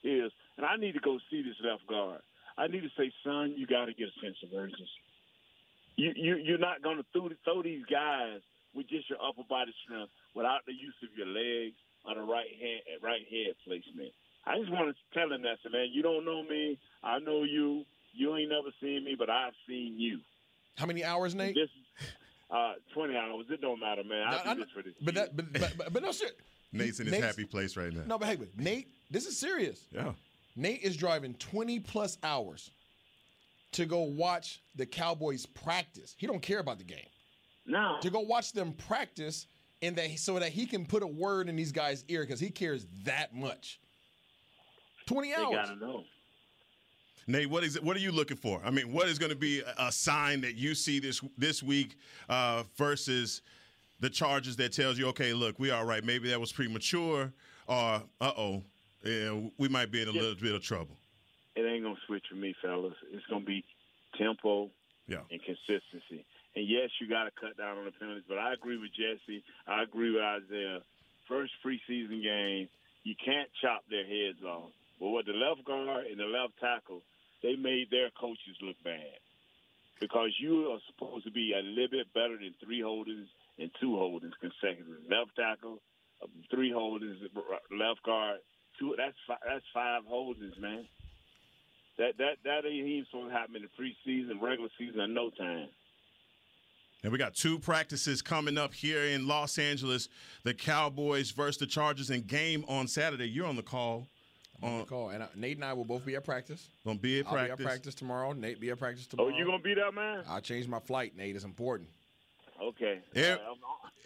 [0.02, 2.24] is, and I need to go see this left guard.
[2.56, 5.04] I need to say, son, you got to get a sense of urgency.
[5.94, 8.40] You, you you're not going to throw, throw these guys
[8.74, 12.50] with just your upper body strength without the use of your legs or the right
[12.58, 14.10] hand right head placement.
[14.48, 15.88] I just want to tell him that, so, man.
[15.92, 16.78] You don't know me.
[17.02, 17.84] I know you.
[18.14, 20.20] You ain't never seen me, but I've seen you.
[20.76, 21.54] How many hours, Nate?
[21.54, 21.68] This,
[22.50, 23.46] uh, twenty hours.
[23.50, 24.26] It don't matter, man.
[24.26, 24.94] I, No, do I- this for this.
[25.02, 26.38] but that but but, but, but no shit.
[26.72, 28.02] Nate's in his Nate's- happy place right now.
[28.06, 29.84] No, but hey, but Nate, this is serious.
[29.92, 30.12] Yeah.
[30.56, 32.70] Nate is driving 20 plus hours
[33.72, 36.14] to go watch the Cowboys practice.
[36.18, 37.06] He don't care about the game.
[37.66, 37.98] no.
[38.00, 39.46] To go watch them practice
[39.82, 42.50] and that so that he can put a word in these guys' ear because he
[42.50, 43.78] cares that much.
[45.08, 45.68] 20 They hours.
[45.68, 46.04] gotta know.
[47.26, 48.60] Nate, what is it, what are you looking for?
[48.64, 51.62] I mean, what is going to be a, a sign that you see this this
[51.62, 51.96] week
[52.30, 53.42] uh, versus
[54.00, 56.02] the Chargers that tells you, okay, look, we all right.
[56.04, 57.30] Maybe that was premature,
[57.66, 58.62] or uh oh,
[59.04, 60.96] yeah, we might be in a little bit of trouble.
[61.56, 62.94] It ain't gonna switch for me, fellas.
[63.12, 63.62] It's gonna be
[64.16, 64.70] tempo
[65.06, 65.18] Yeah.
[65.30, 66.24] and consistency.
[66.56, 69.44] And yes, you got to cut down on the penalties, but I agree with Jesse.
[69.66, 70.80] I agree with Isaiah.
[71.28, 72.68] First preseason game,
[73.04, 74.70] you can't chop their heads off.
[75.00, 77.02] But what the left guard and the left tackle,
[77.42, 79.18] they made their coaches look bad
[80.00, 83.96] because you are supposed to be a little bit better than three holdings and two
[83.96, 84.98] holdings consecutively.
[85.10, 85.78] Left tackle,
[86.50, 87.18] three holdings,
[87.70, 88.38] left guard,
[88.78, 88.94] two.
[88.96, 90.86] That's five, that's five holdings, man.
[91.98, 95.30] That that that ain't even supposed to happen in the preseason, regular season, in no
[95.30, 95.68] time.
[97.04, 100.08] And we got two practices coming up here in Los Angeles.
[100.42, 103.28] The Cowboys versus the Chargers in game on Saturday.
[103.28, 104.08] You're on the call.
[104.62, 106.68] On Call and I, Nate and I will both be at practice.
[106.84, 107.52] gonna be at I'll be practice.
[107.60, 108.32] at practice tomorrow.
[108.32, 109.30] Nate be at practice tomorrow.
[109.32, 110.24] Oh, you gonna be there, man?
[110.28, 111.16] I'll change my flight.
[111.16, 111.88] Nate It's important.
[112.60, 112.98] Okay.
[113.14, 113.56] Yeah, All right, I'm-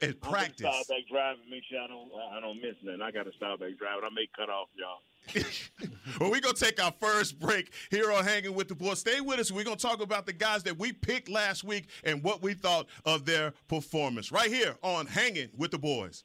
[0.03, 0.59] at I'm gonna practice.
[0.61, 1.43] start back driving.
[1.51, 3.01] Make sure I don't I don't miss nothing.
[3.03, 4.03] I got to start back driving.
[4.05, 4.99] I may cut off y'all.
[6.21, 8.99] well, we're going to take our first break here on Hanging with the Boys.
[8.99, 9.53] Stay with us.
[9.53, 12.55] We're going to talk about the guys that we picked last week and what we
[12.55, 16.25] thought of their performance right here on Hanging with the Boys.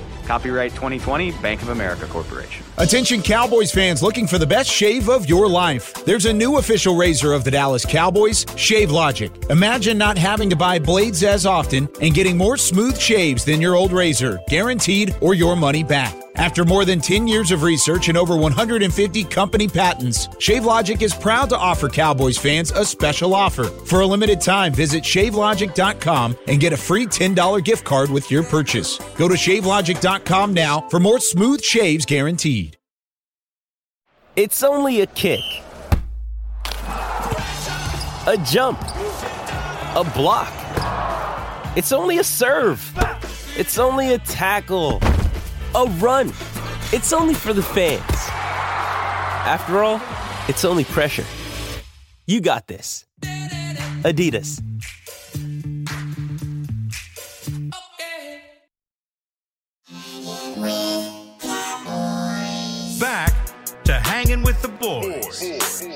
[0.25, 2.65] Copyright 2020 Bank of America Corporation.
[2.77, 5.93] Attention Cowboys fans looking for the best shave of your life.
[6.05, 9.31] There's a new official razor of the Dallas Cowboys, Shave Logic.
[9.49, 13.75] Imagine not having to buy blades as often and getting more smooth shaves than your
[13.75, 16.20] old razor, guaranteed or your money back.
[16.35, 21.49] After more than 10 years of research and over 150 company patents, ShaveLogic is proud
[21.49, 23.65] to offer Cowboys fans a special offer.
[23.65, 28.43] For a limited time, visit shavelogic.com and get a free $10 gift card with your
[28.43, 28.97] purchase.
[29.17, 32.77] Go to shavelogic.com now for more smooth shaves guaranteed.
[34.35, 35.41] It's only a kick,
[38.27, 38.79] a jump,
[39.93, 40.53] a block.
[41.75, 42.81] It's only a serve.
[43.57, 44.99] It's only a tackle,
[45.75, 46.29] a run.
[46.93, 48.01] It's only for the fans.
[49.45, 50.01] After all,
[50.47, 51.25] it's only pressure.
[52.27, 53.05] You got this.
[54.03, 54.61] Adidas.
[62.99, 63.33] Back
[63.85, 65.87] to hanging with the boys.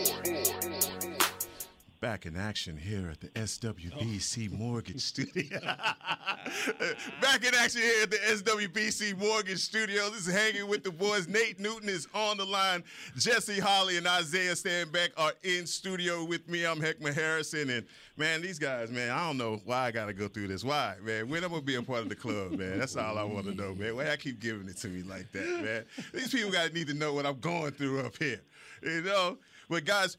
[2.00, 5.60] Back in action here at the SWBC Mortgage Studio.
[7.22, 10.10] Back in action here at the SWBC Mortgage Studio.
[10.10, 11.28] This is Hanging with the Boys.
[11.28, 12.84] Nate Newton is on the line.
[13.18, 16.66] Jesse Holly and Isaiah Stanback are in studio with me.
[16.66, 17.72] I'm Heckman Harrison.
[17.72, 20.64] And, man, these guys, man, I don't know why I got to go through this.
[20.64, 21.30] Why, man?
[21.30, 22.78] When I'm to be a part of the club, man?
[22.78, 23.96] That's all I want to know, man.
[23.96, 25.86] Why I keep giving it to me like that, man?
[26.14, 28.42] These people got to need to know what I'm going through up here,
[28.84, 29.38] you know?
[29.68, 30.18] But, guys,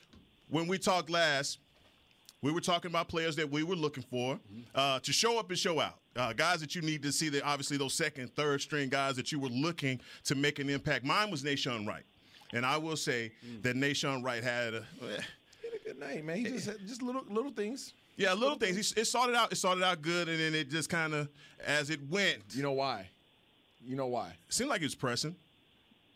[0.48, 1.58] when we talked last,
[2.46, 4.38] we were talking about players that we were looking for
[4.76, 5.96] uh, to show up and show out.
[6.14, 9.32] Uh, guys that you need to see that obviously those second, third string guys that
[9.32, 11.04] you were looking to make an impact.
[11.04, 12.04] Mine was Nahshon Wright.
[12.52, 13.32] And I will say
[13.62, 16.36] that Nahshon Wright had a, eh, He had a good name, man.
[16.36, 17.92] He just had just little little things.
[18.16, 18.92] yeah, little things.
[18.94, 21.28] He, it started out it started out good and then it just kind of
[21.66, 22.38] as it went.
[22.50, 23.08] You know why?
[23.84, 24.36] You know why?
[24.48, 25.34] Seemed like he was pressing.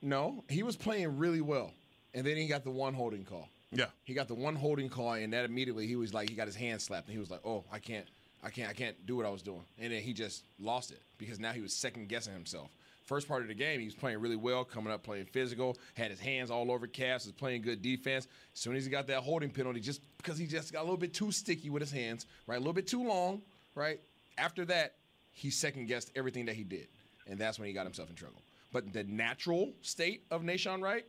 [0.01, 1.73] No, he was playing really well,
[2.15, 3.49] and then he got the one holding call.
[3.73, 3.87] Yeah.
[4.05, 6.57] He got the one holding call, and that immediately he was like, he got his
[6.57, 8.07] hand slapped, and he was like, "Oh, I can't,
[8.43, 11.01] I can't, I can't do what I was doing," and then he just lost it
[11.19, 12.71] because now he was second guessing himself.
[13.05, 16.11] First part of the game, he was playing really well, coming up, playing physical, had
[16.11, 18.29] his hands all over Cass, was playing good defense.
[18.55, 20.97] As soon as he got that holding penalty, just because he just got a little
[20.97, 23.43] bit too sticky with his hands, right, a little bit too long,
[23.75, 24.01] right.
[24.39, 24.95] After that,
[25.33, 26.89] he second guessed everything that he did,
[27.27, 28.43] and that's when he got himself in trouble.
[28.73, 31.05] But the natural state of Nahshon Wright,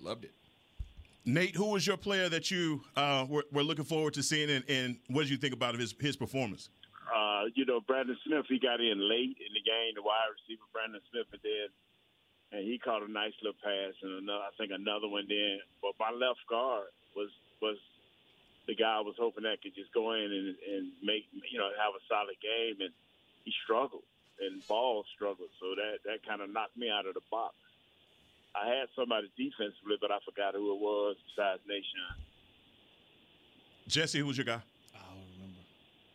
[0.00, 0.32] loved it.
[1.26, 4.64] Nate, who was your player that you uh, were, were looking forward to seeing, and,
[4.68, 6.70] and what did you think about his his performance?
[7.10, 10.62] Uh, you know, Brandon Smith, he got in late in the game, the wide receiver,
[10.72, 11.68] Brandon Smith, and then
[12.52, 15.58] and he caught a nice little pass, and another, I think another one then.
[15.82, 17.76] But my left guard was was
[18.68, 21.70] the guy I was hoping that could just go in and, and make you know
[21.74, 22.94] have a solid game, and
[23.44, 24.06] he struggled
[24.38, 27.56] and ball struggled, so that that kind of knocked me out of the box.
[28.56, 32.16] I had somebody defensively, but I forgot who it was besides Nahshon.
[33.86, 34.62] Jesse, who was your guy?
[34.94, 35.60] I don't remember.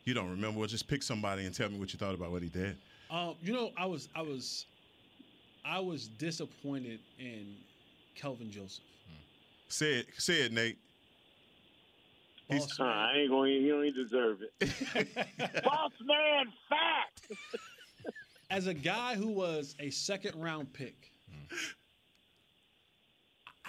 [0.05, 0.59] You don't remember?
[0.59, 2.77] Well, just pick somebody and tell me what you thought about what he did.
[3.09, 4.65] Um, you know, I was I was
[5.63, 7.55] I was disappointed in
[8.15, 8.83] Kelvin Joseph.
[9.67, 10.77] Say it, say it, Nate.
[12.49, 13.53] Boss Uh, I ain't going.
[13.53, 15.63] You don't even deserve it.
[15.63, 17.37] Boss man, fat.
[18.49, 21.11] As a guy who was a second round pick,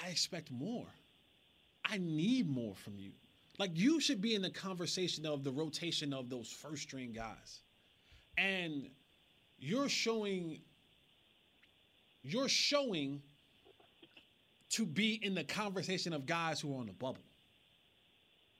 [0.05, 0.87] I expect more.
[1.85, 3.13] I need more from you.
[3.59, 7.61] Like you should be in the conversation of the rotation of those first string guys.
[8.39, 8.89] And
[9.59, 10.61] you're showing
[12.23, 13.21] you're showing
[14.71, 17.23] to be in the conversation of guys who are on the bubble.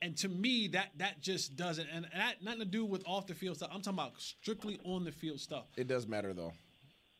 [0.01, 3.33] And to me, that that just doesn't and that nothing to do with off the
[3.33, 3.69] field stuff.
[3.73, 5.65] I'm talking about strictly on the field stuff.
[5.75, 6.53] It does matter though.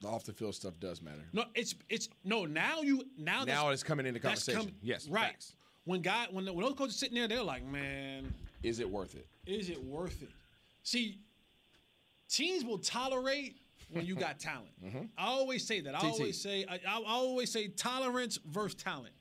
[0.03, 1.23] The off the field stuff does matter.
[1.31, 2.43] No, it's it's no.
[2.45, 4.75] Now you now Now it's coming into that's conversation.
[4.81, 5.27] Yes, right.
[5.31, 5.55] facts.
[5.85, 9.25] When guy when, when those coaches sitting there, they're like, man, Is it worth it?
[9.45, 10.29] is it worth it?
[10.83, 11.19] See,
[12.27, 13.55] teams will tolerate
[13.91, 14.73] when you got talent.
[14.83, 15.05] Mm-hmm.
[15.17, 15.95] I always say that.
[15.95, 16.05] I TT.
[16.05, 19.13] always say I, I always say tolerance versus talent.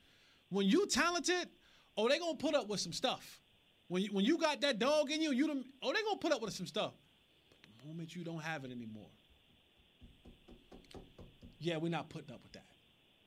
[0.49, 1.47] When you talented,
[1.95, 3.39] oh, they gonna put up with some stuff.
[3.87, 6.33] When you, when you got that dog in you, you done, oh, they gonna put
[6.33, 6.93] up with some stuff.
[7.49, 9.07] But the moment you don't have it anymore,
[11.63, 12.65] yeah, we're not putting up with that.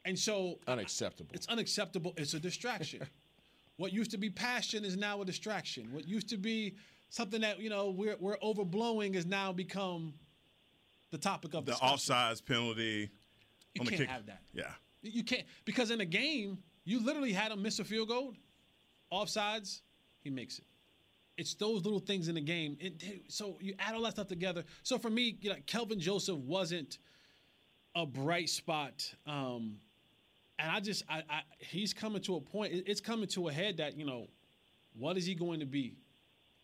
[0.05, 1.31] And so Unacceptable.
[1.35, 2.15] it's unacceptable.
[2.17, 3.01] It's a distraction.
[3.77, 5.89] what used to be passion is now a distraction.
[5.93, 6.77] What used to be
[7.11, 10.15] something that you know we're we're overblowing has now become
[11.11, 11.97] the topic of The discussion.
[12.15, 13.11] offsides penalty.
[13.75, 14.09] You on the can't kick.
[14.11, 14.43] have that.
[14.55, 14.71] Yeah.
[15.03, 18.33] You can't because in a game you literally had him miss a field goal,
[19.13, 19.81] offsides,
[20.23, 20.65] he makes it.
[21.37, 22.77] It's those little things in the game.
[22.81, 24.65] It, so you add all that stuff together.
[24.83, 26.99] So for me, you know, Kelvin Joseph wasn't
[27.97, 29.13] a bright spot.
[29.27, 29.79] Um,
[30.59, 32.73] and I just, I, I, he's coming to a point.
[32.87, 34.29] It's coming to a head that you know,
[34.97, 35.97] what is he going to be?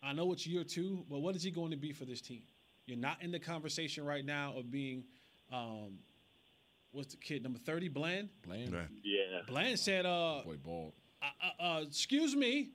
[0.01, 2.43] I know it's year two, but what is he going to be for this team?
[2.85, 5.03] You're not in the conversation right now of being,
[5.51, 5.99] um,
[6.91, 8.29] what's the kid number thirty, Bland?
[8.45, 8.75] Bland.
[9.03, 9.41] Yeah.
[9.47, 10.93] Bland said, uh, Boy, bald.
[11.21, 12.69] uh, uh, excuse me.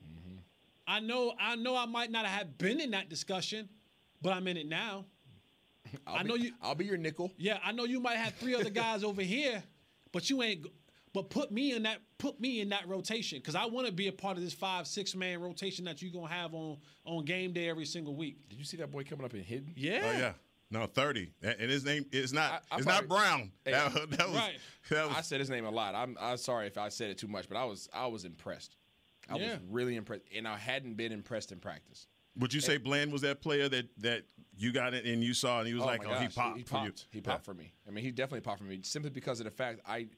[0.86, 3.68] I know, I know, I might not have been in that discussion,
[4.22, 5.04] but I'm in it now.
[6.06, 6.52] I'll I be- know you.
[6.62, 7.32] I'll be your nickel.
[7.36, 9.62] Yeah, I know you might have three other guys over here,
[10.12, 10.66] but you ain't.
[11.14, 11.98] But put me in that.
[12.18, 14.86] Put me in that rotation because I want to be a part of this five,
[14.86, 18.48] six man rotation that you are gonna have on on game day every single week.
[18.48, 19.72] Did you see that boy coming up and hitting?
[19.76, 20.00] Yeah.
[20.04, 20.32] Oh yeah.
[20.70, 21.32] No, thirty.
[21.42, 22.62] And and his name is not.
[22.70, 23.52] I- I it's probably- not Brown.
[23.64, 24.36] Hey, that, that was.
[24.36, 24.58] right.
[24.90, 25.16] That was.
[25.16, 25.94] I said his name a lot.
[25.94, 28.76] I'm, I'm sorry if I said it too much, but I was I was impressed.
[29.30, 29.52] I Yeah.
[29.52, 32.06] was really impressed, and I hadn't been impressed in practice.
[32.36, 34.24] would you say Bland was that player that that
[34.58, 36.58] you got it and you saw and he was oh like, oh, he gosh, popped
[36.58, 36.90] He for you.
[36.90, 37.06] popped.
[37.10, 37.72] He popped for me.
[37.86, 40.08] I mean, he definitely popped for me simply because of the fact I,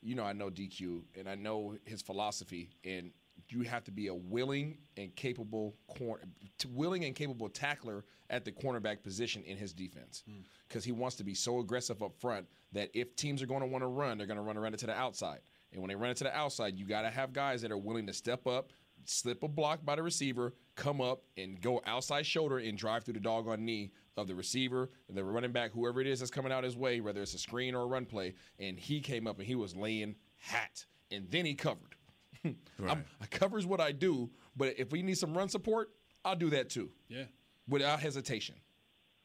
[0.00, 3.12] you know, I know DQ and I know his philosophy, and
[3.48, 6.22] you have to be a willing and capable corner,
[6.70, 10.40] willing and capable tackler at the cornerback position in his defense, hmm.
[10.68, 13.66] because he wants to be so aggressive up front that if teams are going to
[13.66, 15.40] want to run, they're going to run around it to the outside.
[15.72, 17.78] And when they run it to the outside, you got to have guys that are
[17.78, 18.72] willing to step up,
[19.04, 23.14] slip a block by the receiver, come up and go outside shoulder and drive through
[23.14, 26.52] the doggone knee of the receiver, and the running back, whoever it is that's coming
[26.52, 28.34] out his way, whether it's a screen or a run play.
[28.58, 31.94] And he came up and he was laying hat, and then he covered.
[32.44, 35.90] I'm, I covers what I do, but if we need some run support,
[36.24, 37.24] I'll do that too, Yeah.
[37.68, 38.56] without hesitation.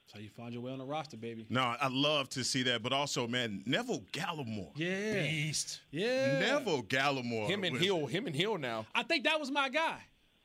[0.05, 1.45] That's how you find your way on the roster, baby.
[1.49, 4.71] No, I love to see that, but also, man, Neville Gallimore.
[4.75, 5.21] Yeah.
[5.23, 5.81] Beast.
[5.91, 6.39] Yeah.
[6.39, 7.47] Neville Gallimore.
[7.49, 8.85] Him and was- Hill, him and Hill now.
[8.95, 9.99] I think that was my guy.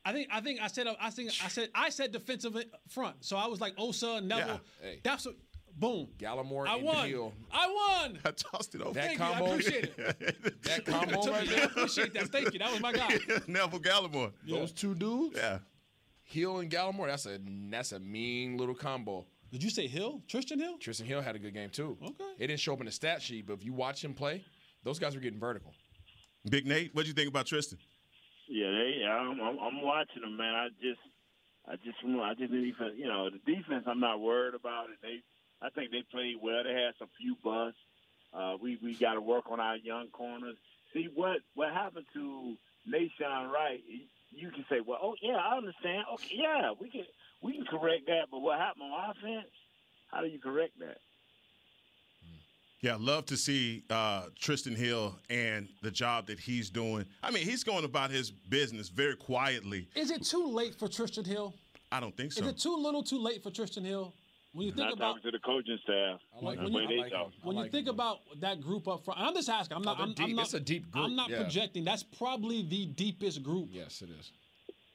[0.05, 2.55] I think I think I said I think I said I said defensive
[2.89, 3.23] front.
[3.23, 4.59] So I was like oh, Osa, Neville.
[4.81, 4.87] Yeah.
[4.89, 4.99] Hey.
[5.03, 5.35] That's what.
[5.75, 6.07] Boom.
[6.19, 7.07] Gallimore I and won.
[7.09, 7.33] Hill.
[7.51, 7.67] I
[8.03, 8.19] won.
[8.23, 8.93] I tossed it over.
[8.93, 9.25] That Thank you.
[9.25, 10.61] I combo, appreciate it.
[10.63, 11.65] that combo Took right me- I there.
[11.65, 12.27] appreciate that.
[12.27, 12.59] Thank you.
[12.59, 13.17] That was my guy.
[13.47, 14.31] Neville Gallimore.
[14.47, 15.57] Those two dudes, Yeah.
[16.25, 17.07] Hill and Gallimore.
[17.07, 17.39] That's a
[17.71, 19.25] that's a mean little combo.
[19.51, 20.21] Did you say Hill?
[20.27, 20.77] Trysten Hill?
[20.79, 21.97] Trysten Hill had a good game too.
[22.03, 22.23] Okay.
[22.37, 24.43] It didn't show up in the stat sheet, but if you watch him play,
[24.83, 25.73] those guys were getting vertical.
[26.49, 27.77] Big Nate, what do you think about Trysten?
[28.53, 29.01] Yeah, they.
[29.01, 30.53] I'm, I'm, I'm watching them, man.
[30.53, 31.01] I just,
[31.65, 33.85] I just, I just need to, you know, the defense.
[33.87, 35.01] I'm not worried about it.
[35.01, 35.25] They,
[35.65, 36.61] I think they played well.
[36.63, 37.81] They had some few busts.
[38.31, 40.57] Uh, we we got to work on our young corners.
[40.93, 42.55] See what what happened to
[42.87, 43.81] Nahshon Wright?
[44.29, 46.05] You can say, well, oh yeah, I understand.
[46.13, 47.05] Okay, yeah, we can
[47.41, 48.29] we can correct that.
[48.29, 49.49] But what happened on offense?
[50.11, 50.97] How do you correct that?
[52.83, 57.05] Yeah, love to see uh, Trysten Hill and the job that he's doing.
[57.23, 59.87] I mean, he's going about his business very quietly.
[59.95, 61.53] Is it too late for Trysten Hill?
[61.93, 62.41] I don't think so.
[62.41, 64.13] Is it too little, too late for Trysten Hill?
[64.51, 66.19] When you think Not about talking to the coaching staff.
[66.35, 66.73] I like That's him.
[66.73, 67.27] the way I like talk.
[67.27, 67.33] him.
[67.41, 67.93] I when you think him.
[67.95, 69.77] about that group up front, I'm just asking.
[69.77, 69.97] I'm not.
[69.97, 70.25] they're I'm, deep.
[70.25, 71.37] I'm not It's a deep group, I'm not yeah.
[71.37, 71.85] projecting.
[71.85, 73.69] That's probably the deepest group.
[73.71, 74.31] Yes, it is.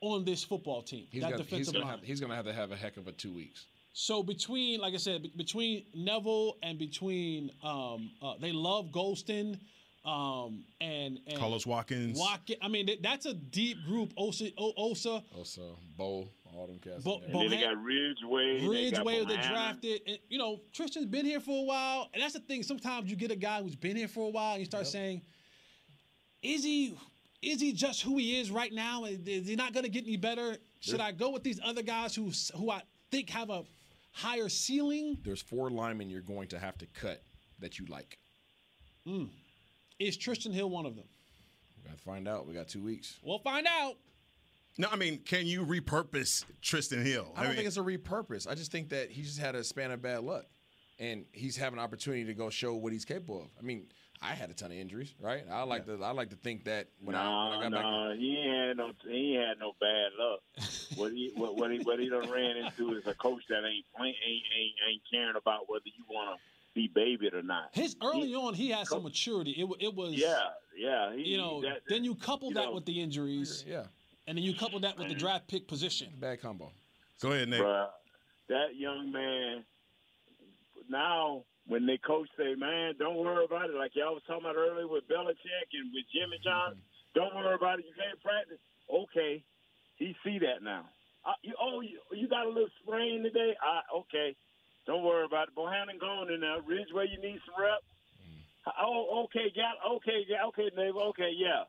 [0.03, 1.07] on this football team.
[1.11, 1.95] He's that gonna, he's defensive gonna line.
[1.95, 3.65] have he's gonna have to have a heck of a two weeks.
[4.01, 9.59] So between, like I said, be- between Neville and between, um, uh, they love Golston,
[10.05, 12.17] um, and, and Carlos Watkins.
[12.17, 12.61] Watkins.
[12.63, 14.13] I mean, th- that's a deep group.
[14.17, 17.03] Osa, o- Osa, Also, Bo, all them cats.
[17.03, 17.49] Bo- in there.
[17.49, 18.65] They got Ridgeway.
[18.69, 19.49] Ridgeway that Bohanna.
[19.51, 20.01] drafted.
[20.07, 22.63] And, you know, Trysten's been here for a while, and that's the thing.
[22.63, 25.23] Sometimes you get a guy who's been here for a while, and you start saying,
[26.41, 26.95] "Is he?
[27.43, 29.07] Is he just who he is right now?
[29.07, 30.57] Is he not going to get any better?
[30.79, 33.65] Should I go with these other guys who who I think have a
[34.19, 35.19] higher ceiling?
[35.23, 37.23] There's four linemen you're going to have to cut
[37.61, 38.19] that you like.
[39.07, 39.29] Mm.
[39.99, 41.05] Is Trysten Hill one of them?
[41.77, 42.47] We got to find out.
[42.47, 43.17] We got two weeks.
[43.23, 43.95] We'll find out.
[44.77, 47.33] No, I mean, can you repurpose Trysten Hill?
[47.37, 48.49] I don't mean, think it's a repurpose.
[48.49, 50.47] I just think that he just had a span of bad luck,
[50.99, 53.49] and he's having an opportunity to go show what he's capable of.
[53.59, 53.87] I mean,
[54.21, 55.45] I had a ton of injuries, right?
[55.51, 57.83] I like to I like to think that when I when I No, got back.
[57.83, 60.41] no, he ain't had no he had no bad luck.
[60.97, 63.87] what he what, what he what he done ran into is a coach that ain't
[63.97, 66.43] playing ain't, ain't ain't caring about whether you want to
[66.75, 67.71] be babied or not.
[67.73, 69.53] His early on, he had some maturity.
[69.53, 70.37] It, it was Yeah,
[70.77, 71.15] yeah.
[71.15, 71.63] He, you know.
[71.63, 73.85] that, then you couple you that know, with the injuries, yeah,
[74.27, 76.09] and then you couple that with the draft pick position.
[76.19, 76.73] Bad combo.
[77.21, 77.61] Go ahead, Nate.
[77.61, 77.89] Bruh,
[78.49, 79.65] that young man.
[80.89, 84.57] Now, when they coach say, "Man, don't worry about it," like y'all was talking about
[84.57, 86.83] earlier with Belichick and with Jimmy Johnson,
[87.15, 87.85] don't worry about it.
[87.85, 88.59] You can't practice.
[88.91, 89.45] Okay,
[89.97, 90.89] he see that now.
[91.25, 93.53] Uh, you, oh, you, you got a little sprain today.
[93.61, 94.35] Uh, okay,
[94.87, 95.55] don't worry about it.
[95.55, 96.61] Bohanna going in there.
[96.65, 97.85] where you need some rep.
[98.81, 101.65] Oh, okay, got okay, yeah, okay, neighbor, okay, yeah,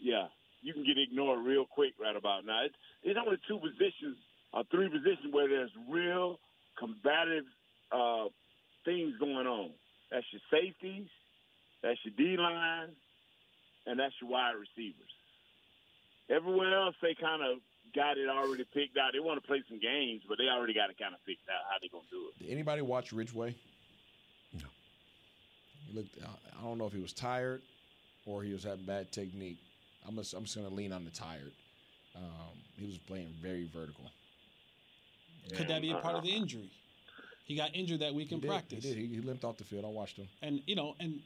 [0.00, 0.26] yeah.
[0.62, 2.64] You can get ignored real quick right about now.
[2.64, 4.16] It's, it's only two positions
[4.52, 6.40] or three positions where there's real
[6.78, 7.44] combative
[7.92, 8.28] uh,
[8.84, 9.70] things going on.
[10.10, 11.08] That's your safeties,
[11.82, 12.90] that's your D line,
[13.86, 15.12] and that's your wide receivers.
[16.30, 17.58] Everywhere else, they kind of
[17.94, 19.12] got it already picked out.
[19.12, 21.64] They want to play some games, but they already got it kind of figured out
[21.68, 22.44] how they're gonna do it.
[22.44, 23.54] Did anybody watch Ridgeway?
[24.54, 24.68] No.
[25.86, 26.16] He looked.
[26.22, 27.62] I don't know if he was tired
[28.26, 29.58] or he was having bad technique.
[30.06, 31.52] I'm just, I'm just going to lean on the tired.
[32.16, 34.04] Um, he was playing very vertical.
[35.54, 36.70] Could that be a part of the injury?
[37.44, 38.84] He got injured that week He in did, practice.
[38.84, 38.98] He did.
[38.98, 39.84] He, he limped off the field.
[39.84, 40.28] I watched him.
[40.42, 41.20] and you know, and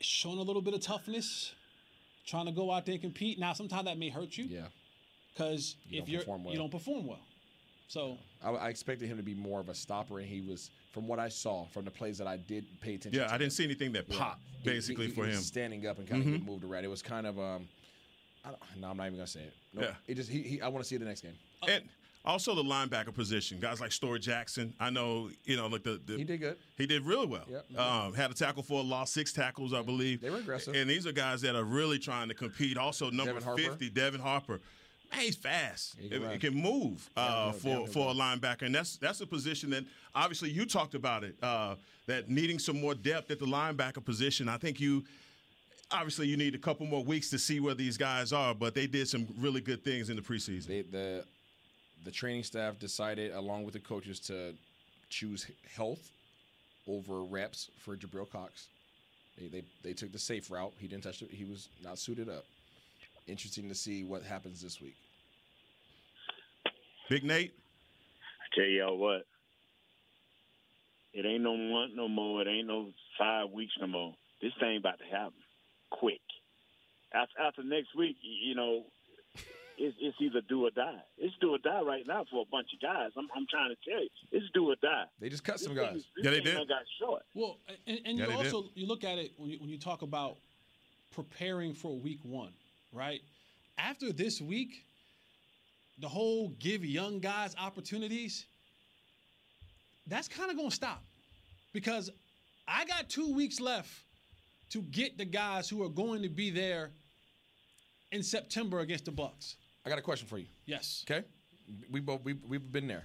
[0.00, 1.52] showing a little bit of toughness,
[2.26, 3.38] trying to go out there and compete.
[3.38, 4.44] Now, sometimes that may hurt you.
[4.44, 4.66] Yeah.
[5.32, 6.40] Because You if you're well.
[6.46, 7.18] you don't perform well,
[7.88, 11.08] so I, I expected him to be more of a stopper, and he was, from
[11.08, 13.20] what I saw from the plays that I did pay attention.
[13.20, 15.42] Yeah, to, I didn't see anything that popped He- basically he- he for was him.
[15.42, 16.32] standing up and kind of Mhm.
[16.38, 16.84] get moved around.
[16.84, 17.68] It was kind of um,
[18.44, 19.54] I don't, no, I'm not even gonna say it.
[19.72, 19.94] No, Yeah.
[20.06, 21.34] it just he, he I want to see the next game.
[21.66, 21.82] And
[22.24, 24.74] also the linebacker position, guys like Storey Jackson.
[24.80, 26.56] I know, you know, like the, the He did good.
[26.76, 27.44] He did really well.
[27.48, 27.78] Yep.
[27.78, 30.20] Um, had a tackle for a loss, six tackles, I believe.
[30.20, 30.74] They were aggressive.
[30.74, 32.78] And these are guys that are really trying to compete.
[32.78, 34.60] Also, number Devin 50, Devin Harper.
[35.12, 35.96] Man, he's fast.
[35.98, 39.84] He can can, move uh, for for a linebacker, and that's that's a position that
[40.14, 41.36] obviously you talked about it.
[41.42, 44.48] Uh, that needing some more depth at the linebacker position.
[44.48, 45.04] I think you
[45.90, 48.86] obviously you need a couple more weeks to see where these guys are, but they
[48.86, 50.66] did some really good things in the preseason.
[50.66, 51.24] They, the
[52.04, 54.54] the training staff decided, along with the coaches, to
[55.08, 55.46] choose
[55.76, 56.10] health
[56.86, 58.68] over reps for Jabril Cox.
[59.38, 60.72] They, they they took the safe route.
[60.78, 61.30] He didn't touch it.
[61.30, 62.44] He was not suited up.
[63.26, 64.96] Interesting to see what happens this week.
[67.08, 67.52] Big Nate.
[67.52, 69.26] I tell y'all what,
[71.12, 72.42] it ain't no month no more.
[72.42, 72.88] It ain't no
[73.18, 74.14] five weeks no more.
[74.42, 75.32] This thing about to happen
[75.90, 76.20] quick.
[77.12, 78.84] After, after next week, you know,
[79.78, 81.00] it's, it's either do or die.
[81.18, 83.10] It's do or die right now for a bunch of guys.
[83.16, 85.04] I'm, I'm trying to tell you, it's do or die.
[85.20, 85.90] They just cut some guys.
[85.92, 86.54] thing- this Yeah, they thing did.
[86.54, 87.22] done Got short.
[87.34, 88.54] well, and, and Yeah, you they did.
[88.54, 90.36] also you look at it when you, when you talk about
[91.14, 92.52] preparing for week one,
[92.92, 93.20] right?
[93.78, 94.84] After this week,
[96.00, 98.46] the whole give young guys opportunities.
[100.06, 101.02] That's kind of going to stop
[101.72, 102.10] because
[102.68, 103.90] I got two weeks left
[104.70, 106.90] to get the guys who are going to be there
[108.12, 109.54] in September against the Bucs.
[109.84, 110.46] I got a question for you.
[110.66, 111.04] Yes.
[111.08, 111.24] Okay,
[111.90, 113.04] we both we we've been there.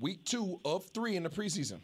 [0.00, 1.80] Week two of three in the preseason.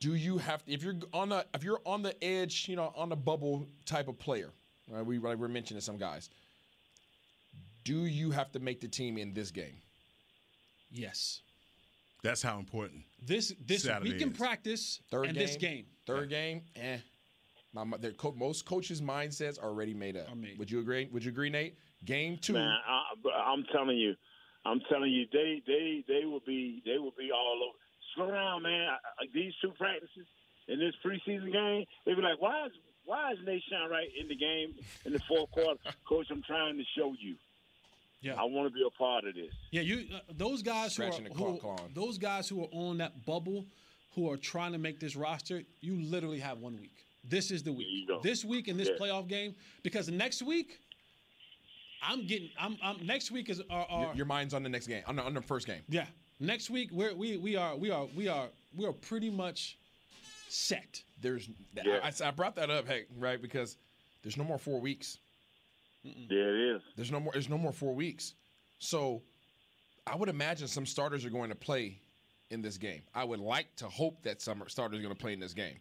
[0.00, 2.92] Do you have to, if you're on the if you're on the edge, you know,
[2.96, 4.50] on the bubble type of player?
[4.88, 6.28] Right, we like we're mentioning some guys.
[7.84, 9.76] Do you have to make the team in this game?
[10.90, 11.40] Yes.
[12.22, 13.02] That's how important.
[13.20, 14.38] This this Saturday week in is.
[14.38, 15.86] practice Third and game, this game.
[16.06, 16.98] Third game, eh.
[17.74, 20.28] My, my, their co- most coaches' mindsets are already made up.
[20.58, 21.08] Would you agree?
[21.10, 21.76] Would you agree, Nate?
[22.04, 22.54] Game two.
[22.54, 24.14] Man, I, I'm telling you,
[24.64, 27.78] I'm telling you, they they they will be they will be all over.
[28.14, 28.88] Slow down, man.
[28.88, 30.26] I, I, these two practices
[30.68, 32.72] in this preseason game, they be like, why is
[33.04, 34.74] Why is Nahshon Wright in the game
[35.04, 35.80] in the fourth quarter?
[36.08, 37.36] Coach, I'm trying to show you.
[38.20, 38.34] Yeah.
[38.34, 39.52] I want to be a part of this.
[39.72, 42.68] Yeah, you uh, those guys who are, Scratching the who, clock those guys who are
[42.72, 43.66] on that bubble,
[44.14, 45.62] who are trying to make this roster.
[45.80, 47.04] You literally have one week.
[47.24, 48.08] This is the week.
[48.22, 48.98] This week in this Yeah.
[49.04, 50.80] playoff game, because next week,
[52.02, 52.50] I'm getting.
[52.58, 52.76] I'm.
[52.82, 53.86] I'm next week is our.
[53.88, 55.82] our Your, your mind's on the next game, on the, on the first game.
[55.88, 56.06] yeah.
[56.40, 59.78] Next week, we're, we we are we are we are we are pretty much
[60.48, 61.02] set.
[61.20, 62.00] There's, Yeah.
[62.02, 63.40] I, I brought that up, heck, right?
[63.40, 63.76] Because
[64.22, 65.18] there's no more four weeks.
[66.02, 66.82] Yeah, it is.
[66.96, 67.32] There's no more.
[67.32, 68.34] There's no more four weeks.
[68.80, 69.22] So,
[70.04, 72.00] I would imagine some starters are going to play
[72.50, 73.02] in this game.
[73.14, 75.76] I would like to hope that some starters are going to play in this game,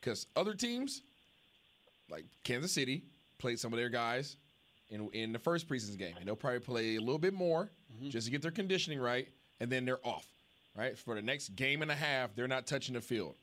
[0.00, 1.02] because other teams,
[2.08, 3.04] like Kansas City,
[3.36, 4.38] played some of their guys
[4.90, 8.08] in in the first preseason game, and they'll probably play a little bit more mm-hmm.
[8.10, 9.28] just to get their conditioning right,
[9.60, 10.26] and then they're off.
[10.76, 13.34] Right for the next game and a half, they're not touching the field.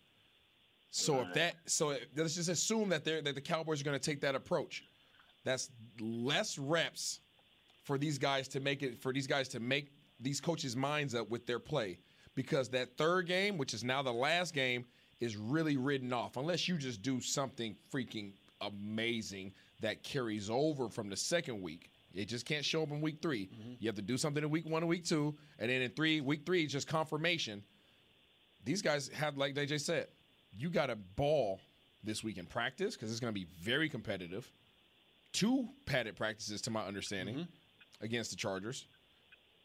[0.91, 4.05] So if that, so let's just assume that they're that the Cowboys are going to
[4.05, 4.83] take that approach.
[5.43, 7.19] That's less reps
[7.83, 11.31] for these guys to make it for these guys to make these coaches' minds up
[11.31, 11.97] with their play
[12.35, 14.85] because that third game, which is now the last game,
[15.19, 19.51] is really ridden off unless you just do something freaking amazing
[19.83, 21.91] that carries over from the second week.
[22.13, 23.71] It just can't show up in week 3 mm-hmm.
[23.79, 26.21] You have to do something in week one and week two, and then in three,
[26.21, 27.63] week three, it's just confirmation.
[28.65, 30.07] These guys have, like DJ said,
[30.57, 31.59] you got a ball
[32.03, 34.49] this week in practice because it's going to be very competitive.
[35.33, 38.05] Two padded practices, to my understanding, mm-hmm.
[38.05, 38.85] against the Chargers,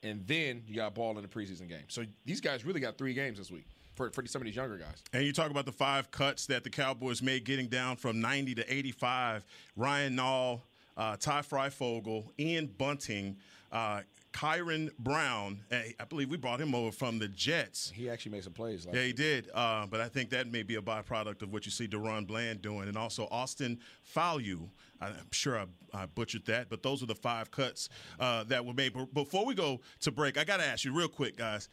[0.03, 1.85] and then you got a ball in the preseason game.
[1.89, 3.67] So these guys really got three games this week
[3.99, 5.03] for, for some of these younger guys.
[5.13, 8.55] And you talk about the five cuts that the Cowboys made getting down from 90
[8.55, 9.45] to 85.
[9.77, 10.63] Ryan Nall,
[10.97, 13.37] uh, Ty Fryfogle, Ian Bunting,
[13.73, 15.61] uh, Kyron Brown.
[15.73, 17.91] I believe we brought him over from the Jets.
[17.93, 18.87] He actually made some plays.
[18.87, 19.51] Like Yeah, he did.
[19.53, 22.63] Uh, but I think that may be a byproduct of what you see DaRon Bland
[22.63, 22.89] doing.
[22.89, 23.81] And also Austin
[24.15, 24.69] Falu.
[25.01, 27.89] I'm sure I, I butchered that, but those are the five cuts
[28.21, 28.93] uh, that were made.
[28.93, 31.69] But before we go to break, I got to ask you real quick, guys.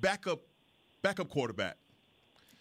[0.00, 0.40] Backup,
[1.02, 1.76] backup quarterback.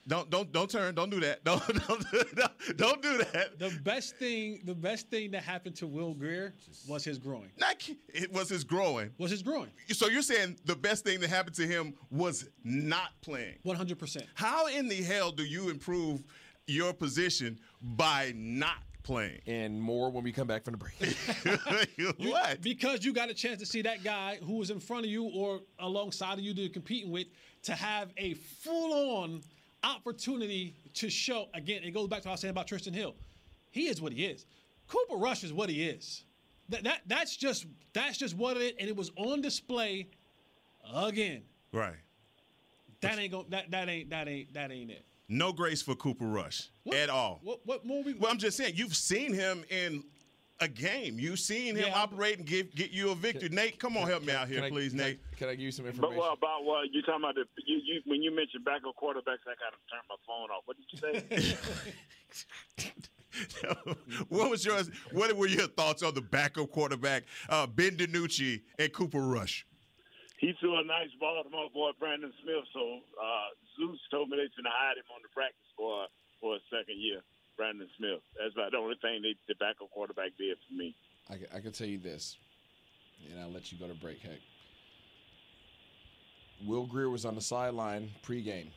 [0.07, 0.95] Don't don't don't turn.
[0.95, 1.43] Don't do that.
[1.45, 3.59] Don't don't, don't, don't do that.
[3.59, 6.55] The best thing, the best thing that happened to Will Grier
[6.87, 7.51] was his growing.
[7.59, 9.11] Not, it was his growing.
[9.19, 9.69] Was his growing?
[9.89, 13.57] So you're saying the best thing that happened to him was not playing?
[13.61, 14.25] One hundred percent.
[14.33, 16.23] How in the hell do you improve
[16.65, 19.39] your position by not playing?
[19.45, 21.87] And more when we come back from the break.
[21.97, 25.11] You- Because you got a chance to see that guy who was in front of
[25.11, 27.27] you or alongside of you that you're competing with
[27.63, 29.41] to have a full on
[29.83, 31.47] opportunity to show.
[31.53, 33.15] Again, it goes back to what I was saying about Trysten Hill.
[33.71, 34.45] He is what he is.
[34.87, 36.23] Cooper Rush is what he is.
[36.69, 40.07] That, that that's just that's just what it is, and it was on display
[40.93, 41.41] again.
[41.71, 41.95] Right.
[43.01, 45.03] That ain't go that that ain't that ain't that ain't it.
[45.27, 47.39] No grace for Cooper Rush at all.
[47.43, 48.13] What what more we?
[48.13, 50.03] Well, I'm just saying you've seen him in
[50.61, 51.19] a game.
[51.19, 51.99] You've seen him Yeah.
[51.99, 53.49] operate and give get you a victory.
[53.49, 55.19] Nate, come on, help me out here, I- please, can I- Nate.
[55.37, 56.17] Can I give you some But information?
[56.17, 57.35] what about what you talking about?
[57.35, 60.63] The, you, you when you mentioned backup quarterbacks, I got to turn my phone off.
[60.65, 61.57] What did you say?
[64.29, 64.89] what was yours?
[65.11, 69.65] What were your thoughts on the backup quarterback, uh, Ben DiNucci and Cooper Rush?
[70.37, 72.65] he threw a nice ball to my boy Brandon Smith.
[72.73, 76.09] So uh, Zeus told me they're going to hide him on the practice squad
[76.41, 77.21] for a second year.
[77.61, 78.21] Brandon Smith.
[78.39, 80.95] That's about the only thing they, the backup quarterback did for me.
[81.29, 82.37] I, can- I can tell you this,
[83.29, 84.19] and I'll let you go to break.
[84.19, 84.39] Heck,
[86.65, 88.71] Will Grier was on the sideline pregame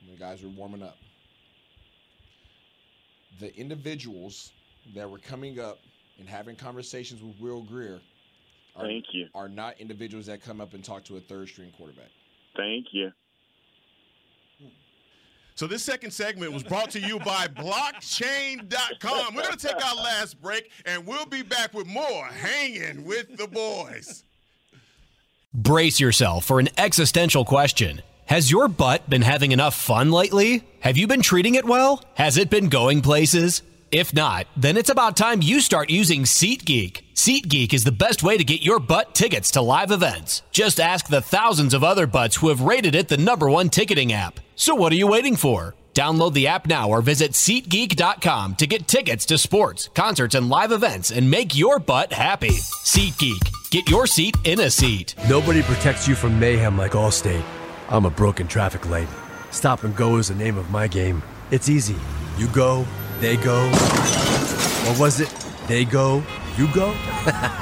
[0.00, 0.96] when the guys were warming up.
[3.40, 4.52] The individuals
[4.94, 5.80] that were coming up
[6.20, 8.00] and having conversations with Will Grier
[8.76, 9.26] are, Thank you.
[9.34, 12.10] are not individuals that come up and talk to a third string quarterback.
[12.56, 13.10] Thank you.
[15.58, 19.34] So this second segment was brought to you by blockchain.com.
[19.34, 23.36] We're going to take our last break and we'll be back with more hanging with
[23.36, 24.22] the boys.
[25.52, 28.02] Brace yourself for an existential question.
[28.26, 30.62] Has your butt been having enough fun lately?
[30.78, 32.04] Have you been treating it well?
[32.14, 33.62] Has it been going places?
[33.90, 37.00] If not, then it's about time you start using SeatGeek.
[37.14, 40.42] SeatGeek is the best way to get your butt tickets to live events.
[40.52, 44.12] Just ask the thousands of other butts who have rated it the number one ticketing
[44.12, 44.40] app.
[44.56, 45.74] So what are you waiting for?
[45.94, 50.70] Download the app now or visit SeatGeek.com to get tickets to sports, concerts, and live
[50.70, 52.50] events and make your butt happy.
[52.50, 53.70] SeatGeek.
[53.70, 55.14] Get your seat in a seat.
[55.30, 57.44] Nobody protects you from mayhem like Allstate.
[57.88, 59.08] I'm a broken traffic light.
[59.50, 61.22] Stop and go is the name of my game.
[61.50, 61.96] It's easy.
[62.36, 62.86] You go,
[63.20, 63.66] they go.
[64.86, 65.28] Or was it
[65.66, 66.22] they go,
[66.56, 66.94] you go?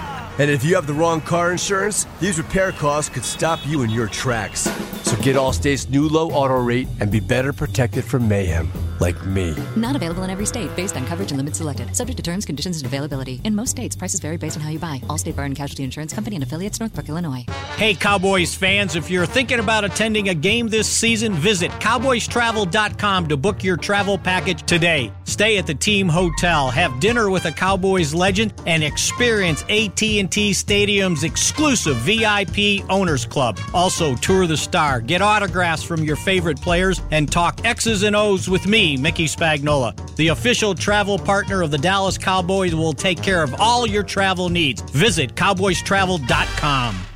[0.39, 3.91] and if you have the wrong car insurance, these repair costs could stop you in
[3.91, 4.61] your tracks.
[5.03, 8.71] So get Allstate's new low auto rate and be better protected from mayhem.
[9.01, 9.55] like me.
[9.77, 11.95] Not available in every state based on coverage and limits selected.
[11.95, 13.41] Subject to terms, conditions, and availability.
[13.45, 15.01] In most states, prices vary based on how you buy.
[15.05, 17.45] Allstate Bar and Casualty Insurance Company and affiliates, Northbrook, Illinois.
[17.77, 23.37] Hey, Cowboys fans, if you're thinking about attending a game this season, visit cowboystravel.com to
[23.37, 25.13] book your travel package today.
[25.25, 30.21] Stay at the team hotel, have dinner with a Cowboys legend, and experience AT&T
[30.55, 33.59] Stadium's exclusive VIP Owners Club.
[33.73, 38.49] Also, tour the star, get autographs from your favorite players, and talk X's and O's
[38.49, 39.95] with me, Mickey Spagnola.
[40.17, 44.49] The official travel partner of the Dallas Cowboys will take care of all your travel
[44.49, 44.83] needs.
[44.83, 47.16] Visit cowboystravel.com.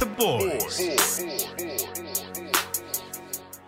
[0.00, 1.26] The boys.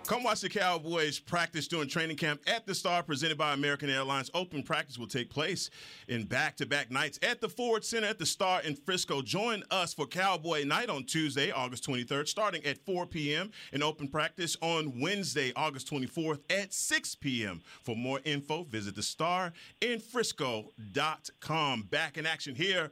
[0.06, 4.30] Come watch the Cowboys practice during training camp at the Star, presented by American Airlines.
[4.34, 5.70] Open practice will take place
[6.08, 9.22] in back-to-back nights at the Ford Center at the Star in Frisco.
[9.22, 13.50] Join us for Cowboy Night on Tuesday, August 23rd, starting at 4 p.m.
[13.72, 17.62] and open practice on Wednesday, August 24th at 6 p.m.
[17.82, 21.82] For more info, visit the Star in Frisco.com.
[21.90, 22.90] Back in action here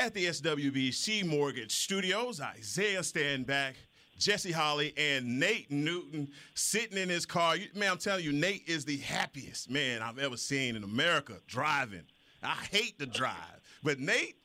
[0.00, 2.40] at the SWBC Mortgage Studios.
[2.40, 3.74] Isaiah Stanback.
[4.18, 7.56] Jesse Holley and Nate Newton sitting in his car.
[7.74, 12.04] Man, I'm telling you, Nate is the happiest man I've ever seen in America driving.
[12.42, 14.36] I hate to drive, but Nate,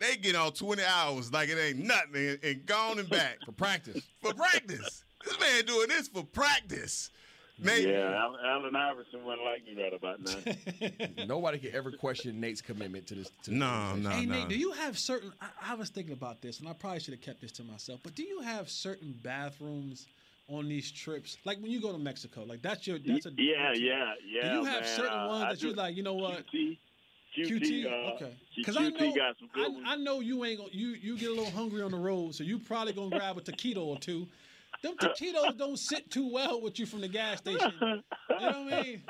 [0.00, 3.52] they get on 20 hours like it ain't nothing and, and gone and back for
[3.52, 4.02] practice.
[4.20, 5.04] For practice.
[5.24, 7.10] this man doing this for practice.
[7.58, 11.24] Nate, Yeah, Al- Allen Iverson wasn't like me right about now.
[11.26, 13.30] Nobody can ever question Nate's commitment to this.
[13.44, 15.32] To No, this no, Hey Nate, do you have certain?
[15.40, 18.00] I, I was thinking about this, and I probably should have kept this to myself.
[18.02, 20.06] But do you have certain bathrooms
[20.48, 21.38] on these trips?
[21.44, 24.48] Like when you go to Mexico, like that's your that's a yeah, yeah, yeah.
[24.52, 24.96] Do you have man.
[24.96, 25.96] certain Uh, ones I that you do- like?
[25.96, 26.44] You know what?
[26.52, 26.78] QT,
[27.36, 28.34] QT, uh, okay.
[28.56, 29.84] Because I know got some good I, ones.
[29.88, 32.42] I know you ain't gonna you you get a little hungry on the road, so
[32.42, 34.26] you probably gonna grab a taquito or two.
[34.82, 37.72] Them taquitos don't sit too well with you from the gas station.
[37.80, 39.02] You know what I mean?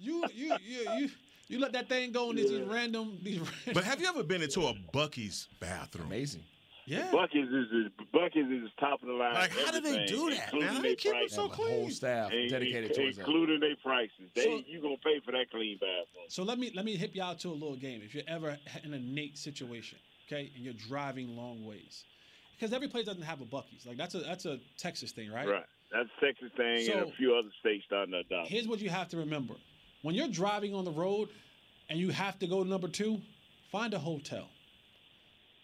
[0.00, 1.10] You you you you,
[1.48, 3.38] you let that thing go in these random these.
[3.38, 6.06] Random, but have you ever been into a Buc-ee's bathroom?
[6.06, 6.42] Amazing.
[6.84, 7.10] Yeah.
[7.12, 9.34] Buc-ee's is, is Buc-ee's is top of the line.
[9.34, 10.62] Like, how do they do that, man?
[10.62, 13.26] How their they keep it so Have a whole staff In- dedicated in- towards that.
[13.26, 14.30] including their prices.
[14.34, 16.24] They So- you gonna pay for that clean bathroom.
[16.28, 18.02] So let me let me hip y'all to a little game.
[18.04, 22.04] If you're ever in a Nate situation, okay, and you're driving long ways,
[22.56, 23.86] because every place doesn't have a Buc-ee's.
[23.86, 25.48] Like that's a that's a Texas thing, right?
[25.48, 25.64] Right.
[25.92, 28.48] That's a Texas thing, and a few other states starting to adopt.
[28.48, 29.54] Here's what you have to remember:
[30.02, 31.28] when you're driving on the road
[31.90, 33.20] and you have to go to number two,
[33.70, 34.48] find a hotel.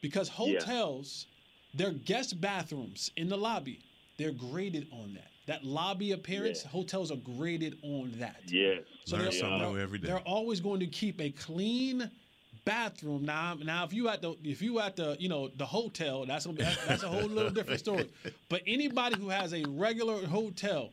[0.00, 0.34] Because Yeah.
[0.60, 1.26] hotels,
[1.74, 3.80] their guest bathrooms in the lobby,
[4.16, 5.30] they're graded on that.
[5.46, 8.42] That lobby appearance, hotels are graded on that.
[8.46, 8.82] Yes.
[9.10, 10.08] Learn they're- something they're- new every day.
[10.08, 12.10] They're always going to keep a clean
[12.68, 13.24] bathroom.
[13.24, 16.46] Now, now if you at the if you at the you know the hotel, that's
[16.46, 18.08] a, that's, that's a whole little different story.
[18.48, 20.90] But anybody who has a regular hotel,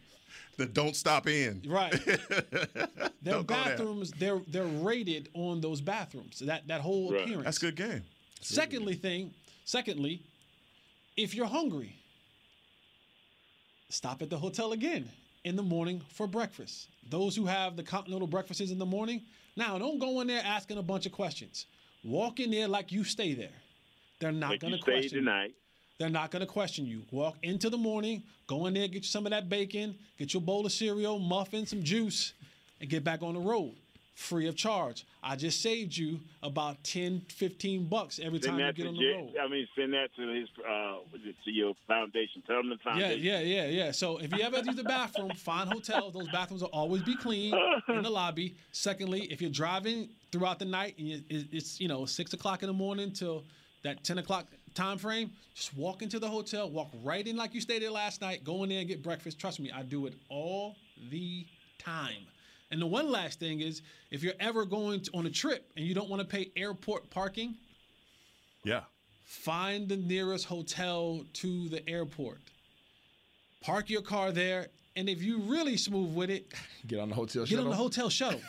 [0.57, 1.61] The don't stop in.
[1.67, 1.91] right?
[3.25, 6.39] Their Don't bathrooms, they're they're rated on those bathrooms.
[6.39, 7.21] That that whole Right.
[7.23, 7.45] appearance.
[7.45, 8.03] That's good game.
[8.41, 9.33] Secondly, thing.
[9.65, 10.21] Secondly,
[11.17, 11.95] if you're hungry,
[13.89, 15.09] stop at the hotel again
[15.43, 16.87] in the morning for breakfast.
[17.09, 19.21] Those who have the continental breakfasts in the morning,
[19.55, 21.65] now don't go in there asking a bunch of questions.
[22.03, 23.49] Walk in there like you stay there.
[24.19, 25.19] They're not Like going to question you.
[25.21, 25.53] tonight.
[25.97, 27.03] They're not going to question you.
[27.11, 30.41] Walk into the morning, go in there, get you some of that bacon, get your
[30.41, 32.33] bowl of cereal, muffin, some juice,
[32.81, 33.75] and get back on the road
[34.15, 35.05] free of charge.
[35.21, 39.01] I just saved you about 10, 15 bucks every Send time you get on the
[39.01, 39.33] J- road.
[39.41, 42.41] I mean, send that to his uh, what is it, to your foundation.
[42.47, 42.97] Tell them the time.
[42.97, 43.91] Yeah, yeah, yeah, yeah.
[43.91, 46.13] So if you ever use the bathroom, find hotels.
[46.13, 47.53] Those bathrooms will always be clean
[47.89, 48.55] in the lobby.
[48.71, 52.73] Secondly, if you're driving throughout the night and it's you know six o'clock in the
[52.73, 53.43] morning till
[53.83, 57.59] that ten o'clock time frame, just walk into the hotel, walk right in like you
[57.59, 59.39] stayed there last night, go in there and get breakfast.
[59.39, 60.77] Trust me, I do it all
[61.11, 61.45] the
[61.79, 62.25] time.
[62.71, 65.85] And the one last thing is, if you're ever going to, on a trip and
[65.85, 67.55] you don't want to pay airport parking,
[68.63, 68.81] Yeah.
[69.23, 72.39] find the nearest hotel to the airport.
[73.61, 76.51] Park your car there, and if you really smooth with it,
[76.87, 77.65] Get on the hotel get shuttle.
[77.65, 78.41] on the hotel shuttle.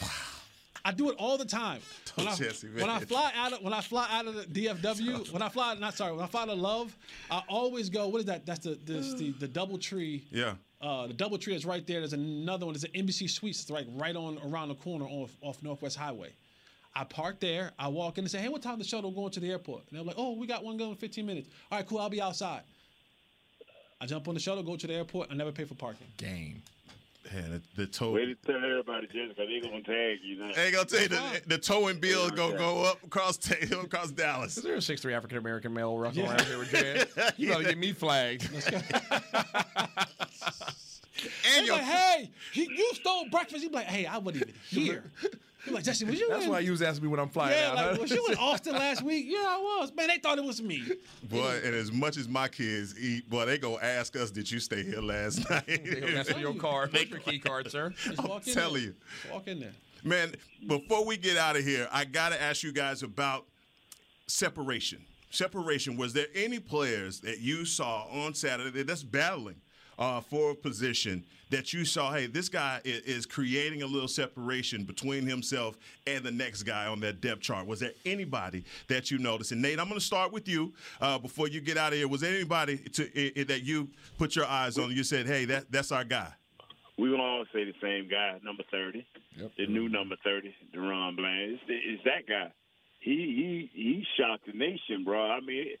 [0.84, 1.80] I do it all the time.
[2.16, 5.30] When I, Jesse, when I fly out of when I fly out of the DFW,
[5.32, 6.94] when I fly not sorry, when I fly to Love,
[7.30, 8.08] I always go.
[8.08, 8.44] What is that?
[8.44, 10.22] That's the this, the the DoubleTree.
[10.32, 10.54] Yeah.
[10.80, 12.00] Uh, the DoubleTree is right there.
[12.00, 12.72] There's another one.
[12.72, 13.62] There's an Embassy Suites.
[13.62, 16.32] It's like right on around the corner off off Northwest Highway.
[16.94, 17.70] I park there.
[17.78, 19.98] I walk in and say, "Hey, what time the shuttle going to the airport?" And
[19.98, 21.98] they're like, "Oh, we got one going in 15 minutes." All right, cool.
[21.98, 22.62] I'll be outside.
[24.00, 25.28] I jump on the shuttle, go to the airport.
[25.30, 26.06] I never pay for parking.
[26.16, 26.62] Game.
[27.32, 28.12] Man, the, the toe.
[28.12, 30.46] Way to tell everybody, Jessica, they gonna tag you now.
[30.56, 34.10] Ain't gonna tell you the, the towing bill is gonna go up across ta- across
[34.10, 34.56] Dallas.
[34.56, 36.30] Is there a six three African American male walking Yeah.
[36.30, 37.08] around here with dread?
[37.36, 38.48] You gotta get me flagged.
[41.54, 43.62] And like, hey, he, you stole breakfast.
[43.62, 44.54] He'd like, hey, I wasn't even
[44.86, 45.04] here.
[45.64, 46.50] He's like, Jesse, was you That's in?
[46.50, 47.76] why you was asking me when I'm flying yeah, out.
[47.76, 47.96] like, huh?
[48.00, 49.26] was you in Austin last week?
[49.28, 49.92] Yeah, I was.
[49.94, 50.82] Man, they thought it was me.
[51.24, 54.58] Boy, and as much as my kids eat, boy, they gonna ask us, "Did you
[54.60, 56.92] stay here last night?" They gonna ask for your card.
[56.92, 57.90] Make your key card, sir?
[58.02, 58.94] Just walk in telling you.
[59.30, 59.72] Walk in there.
[60.02, 60.34] Man,
[60.66, 63.44] before we get out of here, I got to ask you guys about
[64.26, 65.04] separation.
[65.30, 65.96] Separation.
[65.96, 69.56] Was there any players that you saw on Saturday that's battling
[70.00, 74.08] uh, for a position that you saw, hey, this guy is, is creating a little
[74.08, 75.76] separation between himself
[76.06, 77.66] and the next guy on that depth chart?
[77.66, 79.52] Was there anybody that you noticed?
[79.52, 82.08] And Nate, I'm going to start with you uh, before you get out of here.
[82.08, 83.88] Was there anybody to, i- i- that you
[84.18, 84.90] put your eyes on?
[84.90, 86.32] You said, hey, that, that's our guy.
[86.98, 89.06] We will all say the same guy, number thirty,
[89.56, 91.52] the new number thirty, DaRon Bland.
[91.52, 92.52] It's, it's that guy.
[93.00, 95.30] He he he shocked the nation, bro.
[95.30, 95.80] I mean, it,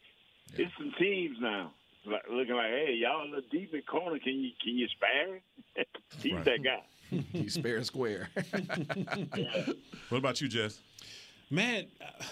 [0.56, 1.72] it's some teams now
[2.06, 4.18] like, looking like, hey, y'all look deep in corner.
[4.18, 5.34] Can you can you spare?
[5.34, 5.40] him?
[6.22, 6.44] He's Right.
[6.44, 6.82] that guy.
[7.32, 8.28] He's spare and square.
[10.08, 10.80] What about you, Jess?
[11.50, 12.24] Man, uh,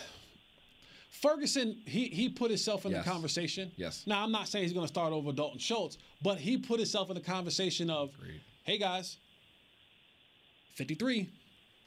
[1.11, 3.05] Ferguson, he he put himself in Yes.
[3.05, 3.73] the conversation.
[3.77, 4.05] Yes.
[4.07, 7.09] Now, I'm not saying he's going to start over Dalton Schultz, but he put himself
[7.11, 8.11] in the conversation of,
[8.65, 9.17] hey guys,
[10.75, 11.29] 53.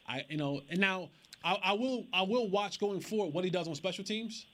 [0.07, 1.09] I you know, and now
[1.43, 4.45] I, I will I will watch going forward what he does on special teams.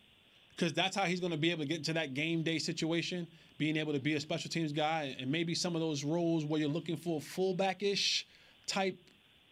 [0.57, 3.27] Because that's how he's going to be able to get into that game day situation,
[3.59, 6.59] being able to be a special teams guy, and maybe some of those roles where
[6.59, 8.25] you're looking for a fullback-ish
[8.65, 8.97] type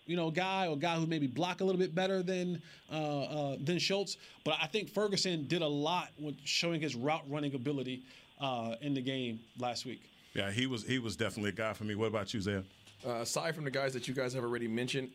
[0.05, 3.57] you know, guy or guy who maybe block a little bit better than uh, uh,
[3.59, 4.17] than Schultz.
[4.43, 8.03] But I think Ferguson did a lot with showing his route running ability
[8.39, 10.01] uh, in the game last week.
[10.33, 11.95] Yeah, he was he was definitely a guy for me.
[11.95, 12.61] What about you, Zay?
[13.05, 15.09] Uh, aside from the guys that you guys have already mentioned,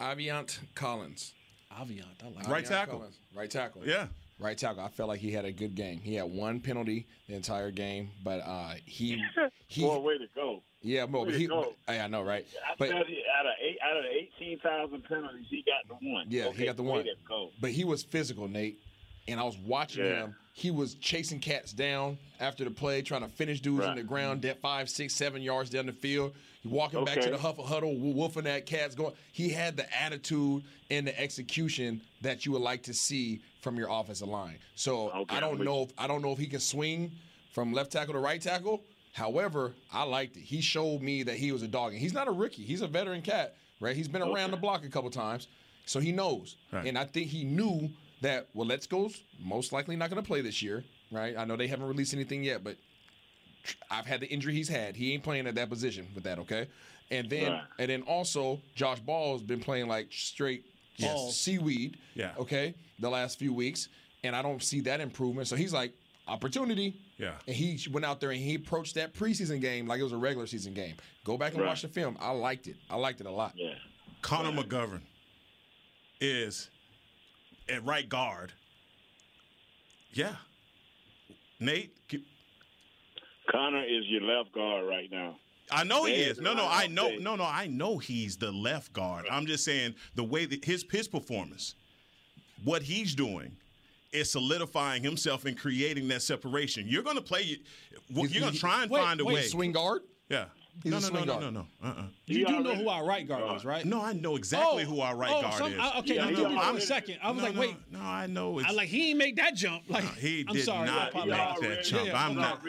[0.00, 1.34] Aviante Collins.
[1.72, 2.98] Aviante, I like Right tackle.
[2.98, 3.18] Collins.
[3.34, 3.82] Right tackle.
[3.84, 4.06] Yeah.
[4.42, 4.82] Right tackle.
[4.82, 6.00] I felt like he had a good game.
[6.00, 9.22] He had one penalty the entire game, but uh, he
[9.68, 10.62] he Boy, way to go.
[10.82, 11.74] yeah, but Way he go.
[11.86, 12.44] I, I know, right?
[12.68, 16.26] I But out of eight, out of the eighteen thousand penalties, he got the one.
[16.28, 17.06] Yeah, okay, he got the one.
[17.60, 18.78] But he was physical, Nate.
[19.28, 20.16] And I was watching Yeah.
[20.26, 20.36] him.
[20.54, 23.96] He was chasing cats down after the play, trying to finish dudes in Right.
[23.96, 26.34] the ground, that five, six, seven yards down the field.
[26.62, 28.94] He walking back to the huffle huddle, wo- wolfing at cats.
[28.94, 29.14] Going.
[29.32, 33.88] He had the attitude and the execution that you would like to see from your
[33.90, 34.58] offensive line.
[34.74, 35.84] So Okay, I don't with know.
[35.84, 37.12] If, I don't know if he can swing
[37.52, 38.82] from left tackle to right tackle.
[39.12, 40.42] However, I liked it.
[40.42, 42.62] He showed me that he was a dog, and he's not a rookie.
[42.62, 43.94] He's a veteran cat, right?
[43.96, 45.48] He's been around the block a couple times,
[45.86, 46.56] so he knows.
[46.70, 46.86] Right.
[46.86, 47.90] And I think he knew
[48.22, 48.48] that.
[48.54, 51.36] Well, Let's Go's most likely not going to play this year, right?
[51.36, 52.76] I know they haven't released anything yet, but
[53.90, 54.96] I've had the injury he's had.
[54.96, 56.68] He ain't playing at that position with that, okay?
[57.10, 57.62] And then Right.
[57.78, 60.64] and then also Josh Ball has been playing like straight
[60.96, 61.36] Yes.
[61.36, 61.98] seaweed.
[62.14, 62.34] Yeah.
[62.38, 62.74] Okay.
[62.98, 63.88] The last few weeks.
[64.24, 65.48] And I don't see that improvement.
[65.48, 65.92] So he's like,
[66.28, 66.94] opportunity.
[67.18, 67.34] Yeah.
[67.46, 70.16] And he went out there and he approached that preseason game like it was a
[70.16, 70.94] regular season game.
[71.24, 71.68] Go back and Right.
[71.68, 72.16] watch the film.
[72.20, 72.76] I liked it.
[72.88, 73.54] I liked it a lot.
[73.56, 73.74] Yeah.
[74.22, 75.00] Connor McGovern
[76.20, 76.70] is
[77.68, 78.52] at right guard.
[80.12, 80.36] Yeah.
[81.60, 82.26] Nate, keep-
[83.50, 85.36] Connor is your left guard right now.
[85.70, 86.38] I know he is.
[86.40, 87.10] No, no, I I know.
[87.16, 89.26] No, no, I know he's the left guard.
[89.30, 91.76] I'm just saying the way that his his performance,
[92.64, 93.56] what he's doing,
[94.12, 96.86] is solidifying himself and creating that separation.
[96.86, 97.58] You're going to play.
[98.08, 99.42] You're going to try and wait, find a Wait, way.
[99.42, 100.02] swing guard?
[100.28, 100.46] Yeah.
[100.82, 101.40] He's no, a no, swing no, guard.
[101.44, 102.02] no, no, no, uh-uh.
[102.26, 103.84] You He do know who our right guard is, right?
[103.84, 105.78] No, I know exactly Oh, who our right oh, guard some- is.
[105.78, 107.18] I- okay, Yeah, now he give me for a second.
[107.22, 107.76] I was No, like, wait.
[107.92, 108.58] No, I know.
[108.58, 109.84] It's, I like he ain't make that jump.
[109.88, 111.60] Like he I'm did sorry, not apologize.
[111.60, 112.06] make that jump.
[112.06, 112.62] Yeah, I'm I'm not.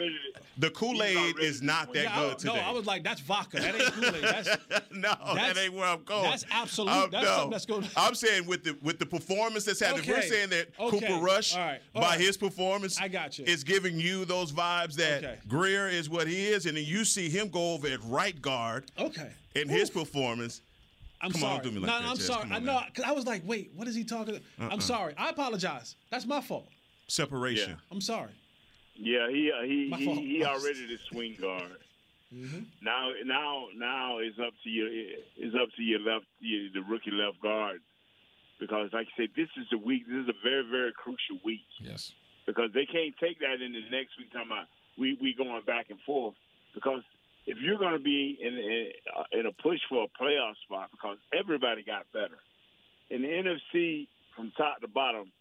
[0.57, 2.53] The Kool Aid is not that Yeah, I- good today.
[2.55, 3.59] No, I was like, that's vodka.
[3.59, 4.23] That ain't Kool Aid.
[4.23, 4.49] That's
[4.91, 6.23] no, that ain't where I'm going.
[6.29, 6.91] That's absolute.
[6.91, 7.31] Um, that's no.
[7.31, 7.87] something that's going.
[7.97, 10.03] I'm saying with the with the performance that's happening.
[10.07, 10.99] If we're saying that Okay.
[10.99, 11.81] Cooper Rush, All right.
[11.95, 12.19] All by right.
[12.19, 13.45] his performance, I got you.
[13.45, 15.37] is giving you those vibes that Okay.
[15.47, 18.91] Grier is what he is, and then you see him go over at right guard
[18.99, 19.31] Okay.
[19.55, 20.61] in his performance.
[21.21, 21.53] I'm Come sorry.
[21.59, 22.25] on, like no, that, I'm Jess.
[22.27, 22.49] sorry.
[22.51, 24.35] I know because I was like, wait, what is he talking?
[24.35, 24.69] Uh-uh.
[24.71, 25.15] I'm sorry.
[25.17, 25.95] I apologize.
[26.11, 26.67] That's my fault.
[27.07, 27.77] Separation.
[27.91, 28.31] I'm sorry.
[28.95, 31.77] Yeah, he uh, he he, he already the swing guard.
[32.81, 34.87] Now now now it's up to you.
[35.37, 37.79] It's up to your left, your, the rookie left guard,
[38.59, 40.07] because like I said, this is the week.
[40.07, 42.11] This is a very very crucial week Yes.
[42.47, 44.31] because they can't take that in the next week.
[44.33, 44.65] Talking about
[44.97, 46.33] we we going back and forth
[46.73, 47.01] because
[47.45, 50.89] if you're going to be in in, uh, in a push for a playoff spot,
[50.91, 52.37] because everybody got better
[53.11, 55.31] in the NFC from top to bottom,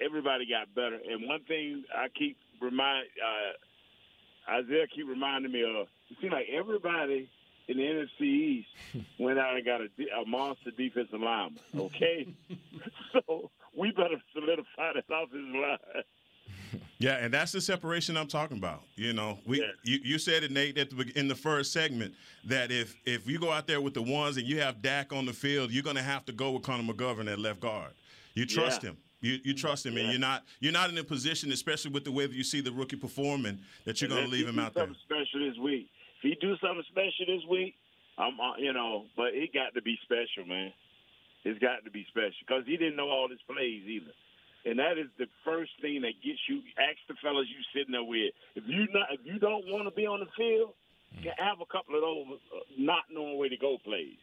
[0.00, 0.98] everybody got better.
[0.98, 6.46] And one thing I keep remind uh, Isaiah keep reminding me of, it seems like
[6.52, 7.28] everybody
[7.68, 8.68] in the NFC East
[9.18, 11.60] went out and got a, de- a monster defensive lineman.
[11.76, 12.26] Okay,
[13.12, 15.78] so we better solidify that offensive line.
[17.00, 18.82] Yeah, and that's the separation I'm talking about.
[18.96, 22.72] You know, we you, you said it, Nate, at the, in the first segment that
[22.72, 25.32] if if you go out there with the ones and you have Dak on the
[25.32, 27.92] field, you're going to have to go with Connor McGovern at left guard.
[28.34, 28.90] You trust Yeah.
[28.90, 28.96] him.
[29.20, 32.12] You, you trust him, and you're not you're not in a position, especially with the
[32.12, 34.84] way that you see the rookie performing, that you're going to leave him out there.
[34.84, 35.90] Something special this week.
[36.18, 37.74] If he do something special this week,
[38.16, 40.72] I'm uh, you know, but it got to be special, man.
[41.44, 44.12] It's got to be special because he didn't know all his plays either.
[44.64, 46.62] And that is the first thing that gets you.
[46.78, 48.34] Ask the fellas you sitting there with.
[48.54, 50.74] If you not, if you don't want to be on the field,
[51.22, 54.18] you have a couple of those uh, not knowing where to go plays.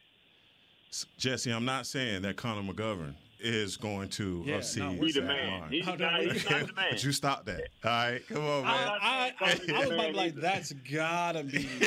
[1.18, 5.20] Jesse, I'm not saying that Connor McGovern is going to Yeah, exceed no, he's the
[5.22, 5.60] that man.
[5.60, 5.70] line.
[5.70, 6.86] He's not- he's not the man.
[6.90, 7.68] But you stop that.
[7.84, 8.72] All right, come on, man.
[8.72, 11.68] I, I, I, I was about to be like, that's gotta be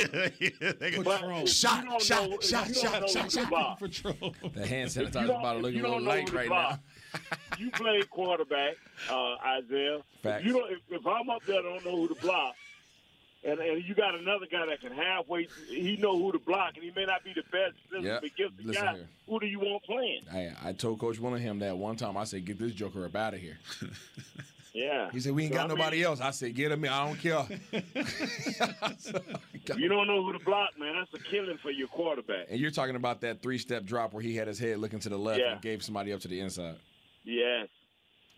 [0.80, 1.46] Patron.
[1.46, 3.50] Shot, you don't shot, shot, shot, shot, shot.
[3.50, 3.78] Bob.
[3.80, 4.16] Patron.
[4.54, 6.78] The hand You sanitizer don't- bottle looking you a little don't light right now.
[7.58, 8.74] You play quarterback,
[9.10, 9.98] uh, Isaiah.
[10.22, 10.40] Facts.
[10.42, 12.54] If you don't, if, if I'm up there, I don't know who to block.
[13.42, 15.48] And, and you got another guy that can halfway.
[15.68, 17.74] He know who to block, and he may not be the best.
[17.90, 18.20] Yep.
[18.22, 19.08] But the Listen guy here.
[19.26, 20.20] who do you want playing?
[20.30, 22.16] I, I told Coach Willingham that one time.
[22.18, 23.58] I said, "Get this joker up out of here."
[24.72, 25.10] Yeah.
[25.10, 26.92] He said, "We ain't So, got I mean, nobody else." I said, "Get him in.
[26.92, 27.44] I don't care."
[29.76, 30.94] You don't know who to block, man.
[30.96, 32.46] That's a killing for your quarterback.
[32.50, 35.18] and you're talking about that three-step drop where he had his head looking to the
[35.18, 35.52] left Yeah.
[35.52, 36.76] and gave somebody up to the inside.
[37.24, 37.68] Yes.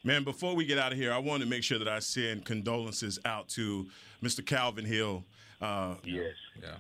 [0.05, 2.45] Man, before we get out of here, I want to make sure that I send
[2.45, 3.87] condolences out to
[4.23, 4.45] Mr.
[4.45, 5.23] Calvin Hill.
[5.61, 6.35] Uh, yes.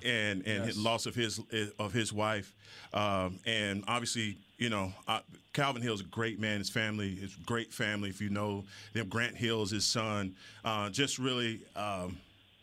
[0.04, 1.40] And and his loss of his
[1.78, 2.52] of his wife,
[2.92, 5.20] um, and obviously, you know, uh,
[5.52, 6.58] Calvin Hill's a great man.
[6.58, 8.10] His family is a great family.
[8.10, 10.34] If you know them, Grant Hill's his son.
[10.64, 11.60] Uh, just really.
[11.76, 12.18] Um,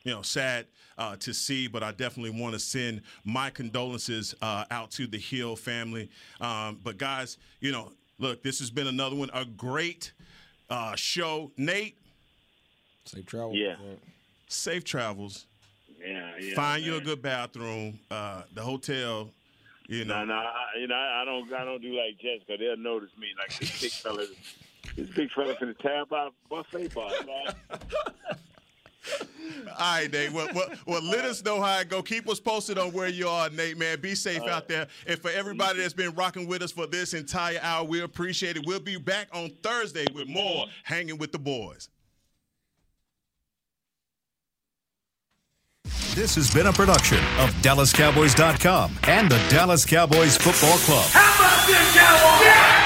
[0.06, 0.66] you know, sad
[0.98, 5.18] uh, to see, but I definitely want to send my condolences uh, out to the
[5.18, 6.10] Hill family.
[6.40, 10.14] Um, but guys, you know, look, this has been another one, a great
[10.70, 11.52] uh, show.
[11.58, 11.98] Nate,
[13.06, 13.56] safe travel.
[13.56, 13.76] Yeah.
[14.48, 15.46] Safe travels.
[16.00, 16.32] Yeah.
[16.40, 18.00] yeah Find you a good bathroom.
[18.10, 19.30] Uh, the hotel,
[19.88, 20.20] you know.
[20.20, 22.58] No, no, I, you know, I I don't, I don't do like Jessica.
[22.58, 24.26] They'll notice me like this big fella.
[24.96, 27.12] This big fella finna tab out of buffet bar.
[29.10, 29.70] Man.
[29.78, 30.32] All right, Nate.
[30.32, 32.02] Well, well, well, let us know how it go.
[32.02, 33.78] Keep us posted on where you are, Nate.
[33.78, 34.88] Man, be safe out there.
[35.08, 38.66] And for everybody that's been rocking with us for this entire hour, we appreciate it.
[38.66, 41.90] We'll be back on Thursday with more hanging with the boys.
[46.16, 51.06] This has been a production of DallasCowboys.com and the Dallas Cowboys Football Club.
[51.12, 52.79] How about this, Cowboys?